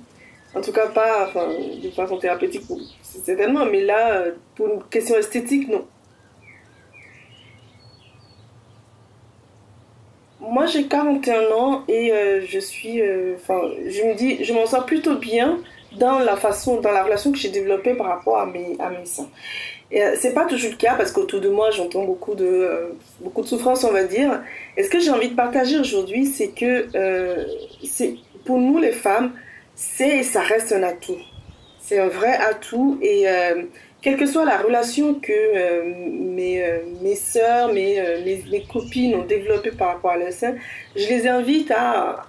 En 0.55 0.61
tout 0.61 0.71
cas, 0.71 0.87
pas 0.87 1.27
enfin, 1.27 1.49
de 1.83 1.89
façon 1.89 2.17
thérapeutique, 2.17 2.63
certainement, 3.01 3.65
mais 3.65 3.81
là, 3.81 4.21
euh, 4.21 4.31
pour 4.55 4.67
une 4.67 4.83
question 4.83 5.17
esthétique, 5.17 5.67
non. 5.67 5.85
Moi, 10.49 10.65
j'ai 10.65 10.87
41 10.87 11.51
ans 11.53 11.83
et 11.87 12.11
euh, 12.11 12.41
je 12.45 12.59
suis. 12.59 13.01
Euh, 13.01 13.35
enfin, 13.35 13.61
je 13.87 14.01
me 14.03 14.13
dis, 14.13 14.43
je 14.43 14.53
m'en 14.53 14.65
sors 14.65 14.85
plutôt 14.85 15.15
bien 15.15 15.59
dans 15.97 16.19
la 16.19 16.35
façon, 16.35 16.81
dans 16.81 16.91
la 16.91 17.03
relation 17.03 17.31
que 17.31 17.37
j'ai 17.37 17.49
développée 17.49 17.93
par 17.93 18.07
rapport 18.07 18.37
à 18.37 18.45
mes, 18.45 18.75
à 18.79 18.89
mes 18.89 19.05
seins. 19.05 19.29
Et 19.89 20.03
euh, 20.03 20.15
c'est 20.19 20.33
pas 20.33 20.45
toujours 20.45 20.71
le 20.71 20.75
cas 20.75 20.95
parce 20.95 21.11
qu'autour 21.11 21.39
de 21.39 21.47
moi, 21.47 21.71
j'entends 21.71 22.03
beaucoup 22.03 22.35
de, 22.35 22.93
beaucoup 23.21 23.41
de 23.41 23.47
souffrance, 23.47 23.85
on 23.85 23.91
va 23.91 24.03
dire. 24.03 24.41
Et 24.75 24.83
ce 24.83 24.89
que 24.89 24.99
j'ai 24.99 25.11
envie 25.11 25.29
de 25.29 25.35
partager 25.35 25.79
aujourd'hui, 25.79 26.25
c'est 26.25 26.49
que 26.49 26.87
c'est 27.83 28.15
pour 28.43 28.57
nous, 28.57 28.79
les 28.79 28.91
femmes, 28.91 29.31
c'est 29.75 30.23
ça 30.23 30.41
reste 30.41 30.73
un 30.73 30.83
atout. 30.83 31.19
C'est 31.79 31.99
un 31.99 32.07
vrai 32.07 32.35
atout 32.35 32.97
et 33.01 33.27
quelle 34.03 34.17
que 34.17 34.25
soit 34.25 34.43
la 34.43 34.57
relation 34.57 35.15
que 35.15 35.31
euh, 35.31 35.93
mes, 35.95 36.61
euh, 36.61 36.79
mes 37.01 37.17
mes, 37.73 37.99
euh, 37.99 38.23
mes, 38.23 38.43
mes, 38.51 38.63
copines 38.65 39.15
ont 39.15 39.23
développée 39.23 39.71
par 39.71 39.93
rapport 39.93 40.11
à 40.11 40.17
leur 40.17 40.33
sein, 40.33 40.55
je 40.93 41.07
les 41.07 41.25
invite 41.25 41.71
à, 41.71 42.25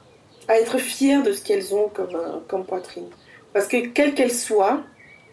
à 0.46 0.58
être 0.60 0.78
fières 0.78 1.24
de 1.24 1.32
ce 1.32 1.42
qu'elles 1.42 1.74
ont 1.74 1.88
comme, 1.88 2.16
comme 2.46 2.64
poitrine. 2.64 3.08
Parce 3.52 3.66
que 3.66 3.88
quelle 3.88 4.14
qu'elle 4.14 4.30
soit, 4.30 4.82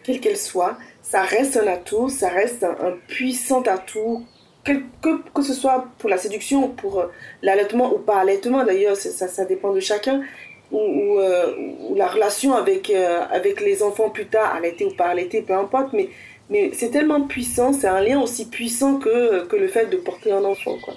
quelle 0.02 0.18
qu'elle 0.18 0.36
soit, 0.36 0.76
ça 1.00 1.22
reste 1.22 1.56
un 1.56 1.66
atout, 1.68 2.08
ça 2.08 2.28
reste 2.28 2.64
un, 2.64 2.96
puissant 3.06 3.62
atout, 3.62 4.24
que, 4.64 4.72
que, 5.00 5.22
que, 5.32 5.42
ce 5.42 5.54
soit 5.54 5.86
pour 5.98 6.10
la 6.10 6.18
séduction, 6.18 6.68
pour 6.68 7.04
l'allaitement 7.42 7.94
ou 7.94 7.98
pas 7.98 8.18
allaitement 8.18 8.64
d'ailleurs, 8.64 8.96
ça, 8.96 9.28
ça 9.28 9.44
dépend 9.44 9.72
de 9.72 9.80
chacun, 9.80 10.22
ou, 10.70 10.78
ou, 10.78 11.94
la 11.94 12.06
relation 12.06 12.54
avec, 12.54 12.90
avec 12.90 13.60
les 13.60 13.82
enfants 13.82 14.08
plus 14.08 14.26
tard, 14.26 14.54
allaiter 14.54 14.86
ou 14.86 14.94
pas 14.94 15.06
allaiter, 15.06 15.42
peu 15.42 15.52
importe, 15.52 15.92
mais 15.92 16.08
mais 16.52 16.70
c'est 16.74 16.90
tellement 16.90 17.22
puissant, 17.22 17.72
c'est 17.72 17.88
un 17.88 18.02
lien 18.02 18.20
aussi 18.20 18.44
puissant 18.44 18.98
que, 18.98 19.48
le 19.56 19.68
fait 19.68 19.86
de 19.86 19.96
porter 19.96 20.32
un 20.32 20.44
enfant. 20.44 20.76
Quoi. 20.82 20.94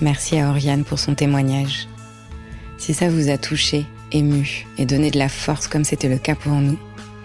Merci 0.00 0.38
à 0.38 0.50
Oriane 0.50 0.84
pour 0.84 1.00
son 1.00 1.16
témoignage. 1.16 1.88
Si 2.78 2.94
ça 2.94 3.08
vous 3.08 3.30
a 3.30 3.36
touché, 3.36 3.84
ému 4.12 4.64
et 4.78 4.86
donné 4.86 5.10
de 5.10 5.18
la 5.18 5.28
force 5.28 5.66
comme 5.66 5.82
c'était 5.82 6.08
le 6.08 6.18
cas 6.18 6.36
pour 6.36 6.52
nous, 6.52 6.78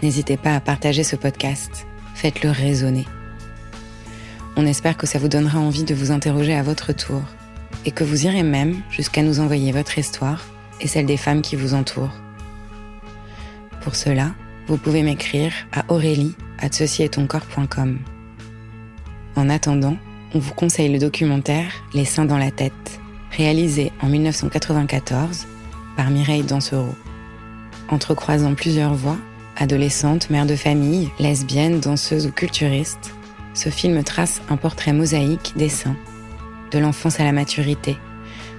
n'hésitez 0.04 0.36
pas 0.36 0.56
à 0.56 0.60
partager 0.60 1.04
ce 1.04 1.16
podcast. 1.16 1.88
Faites-le 2.14 2.52
résonner. 2.52 3.06
On 4.58 4.68
espère 4.68 4.98
que 4.98 5.08
ça 5.08 5.18
vous 5.18 5.30
donnera 5.30 5.60
envie 5.60 5.86
de 5.86 5.96
vous 5.96 6.12
interroger 6.12 6.54
à 6.54 6.62
votre 6.62 6.92
tour 6.92 7.22
et 7.86 7.92
que 7.92 8.04
vous 8.04 8.26
irez 8.26 8.44
même 8.44 8.82
jusqu'à 8.92 9.24
nous 9.24 9.40
envoyer 9.40 9.72
votre 9.72 9.98
histoire 9.98 10.46
et 10.82 10.88
celle 10.88 11.06
des 11.06 11.18
femmes 11.18 11.42
qui 11.42 11.56
vous 11.56 11.74
entourent. 11.74 12.14
Pour 13.82 13.96
cela, 13.96 14.32
vous 14.68 14.78
pouvez 14.78 15.04
m'écrire 15.04 15.54
à 15.72 15.86
aurélie 15.88 16.36
à 16.60 16.68
En 19.36 19.50
attendant, 19.50 19.98
on 20.34 20.40
vous 20.40 20.54
conseille 20.54 20.92
le 20.92 21.00
documentaire 21.00 21.72
Les 21.94 22.06
seins 22.06 22.26
dans 22.26 22.38
la 22.38 22.52
tête, 22.52 23.00
réalisé 23.32 23.92
en 24.02 24.08
1994 24.08 25.48
par 25.96 26.10
Mireille 26.10 26.44
Dansereau. 26.44 26.96
Entrecroisant 27.90 28.54
plusieurs 28.54 28.94
voix, 28.94 29.18
Adolescente, 29.56 30.30
mère 30.30 30.46
de 30.46 30.56
famille, 30.56 31.12
lesbienne, 31.20 31.80
danseuse 31.80 32.26
ou 32.26 32.32
culturiste, 32.32 33.14
ce 33.54 33.70
film 33.70 34.04
trace 34.04 34.42
un 34.50 34.58
portrait 34.58 34.94
mosaïque 34.94 35.54
des 35.56 35.70
seins, 35.70 35.96
de 36.72 36.80
l'enfance 36.80 37.20
à 37.20 37.24
la 37.24 37.32
maturité, 37.32 37.98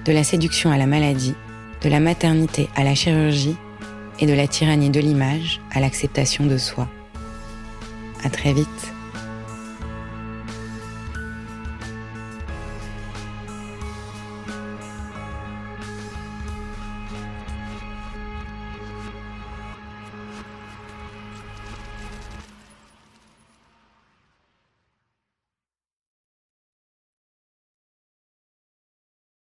de 0.05 0.13
la 0.13 0.23
séduction 0.23 0.71
à 0.71 0.77
la 0.77 0.85
maladie, 0.85 1.35
de 1.81 1.89
la 1.89 1.99
maternité 1.99 2.69
à 2.75 2.83
la 2.83 2.95
chirurgie 2.95 3.57
et 4.19 4.25
de 4.25 4.33
la 4.33 4.47
tyrannie 4.47 4.89
de 4.89 5.01
l'image 5.01 5.59
à 5.71 5.81
l'acceptation 5.81 6.45
de 6.45 6.57
soi. 6.57 6.87
À 8.23 8.29
très 8.29 8.53
vite. 8.53 8.94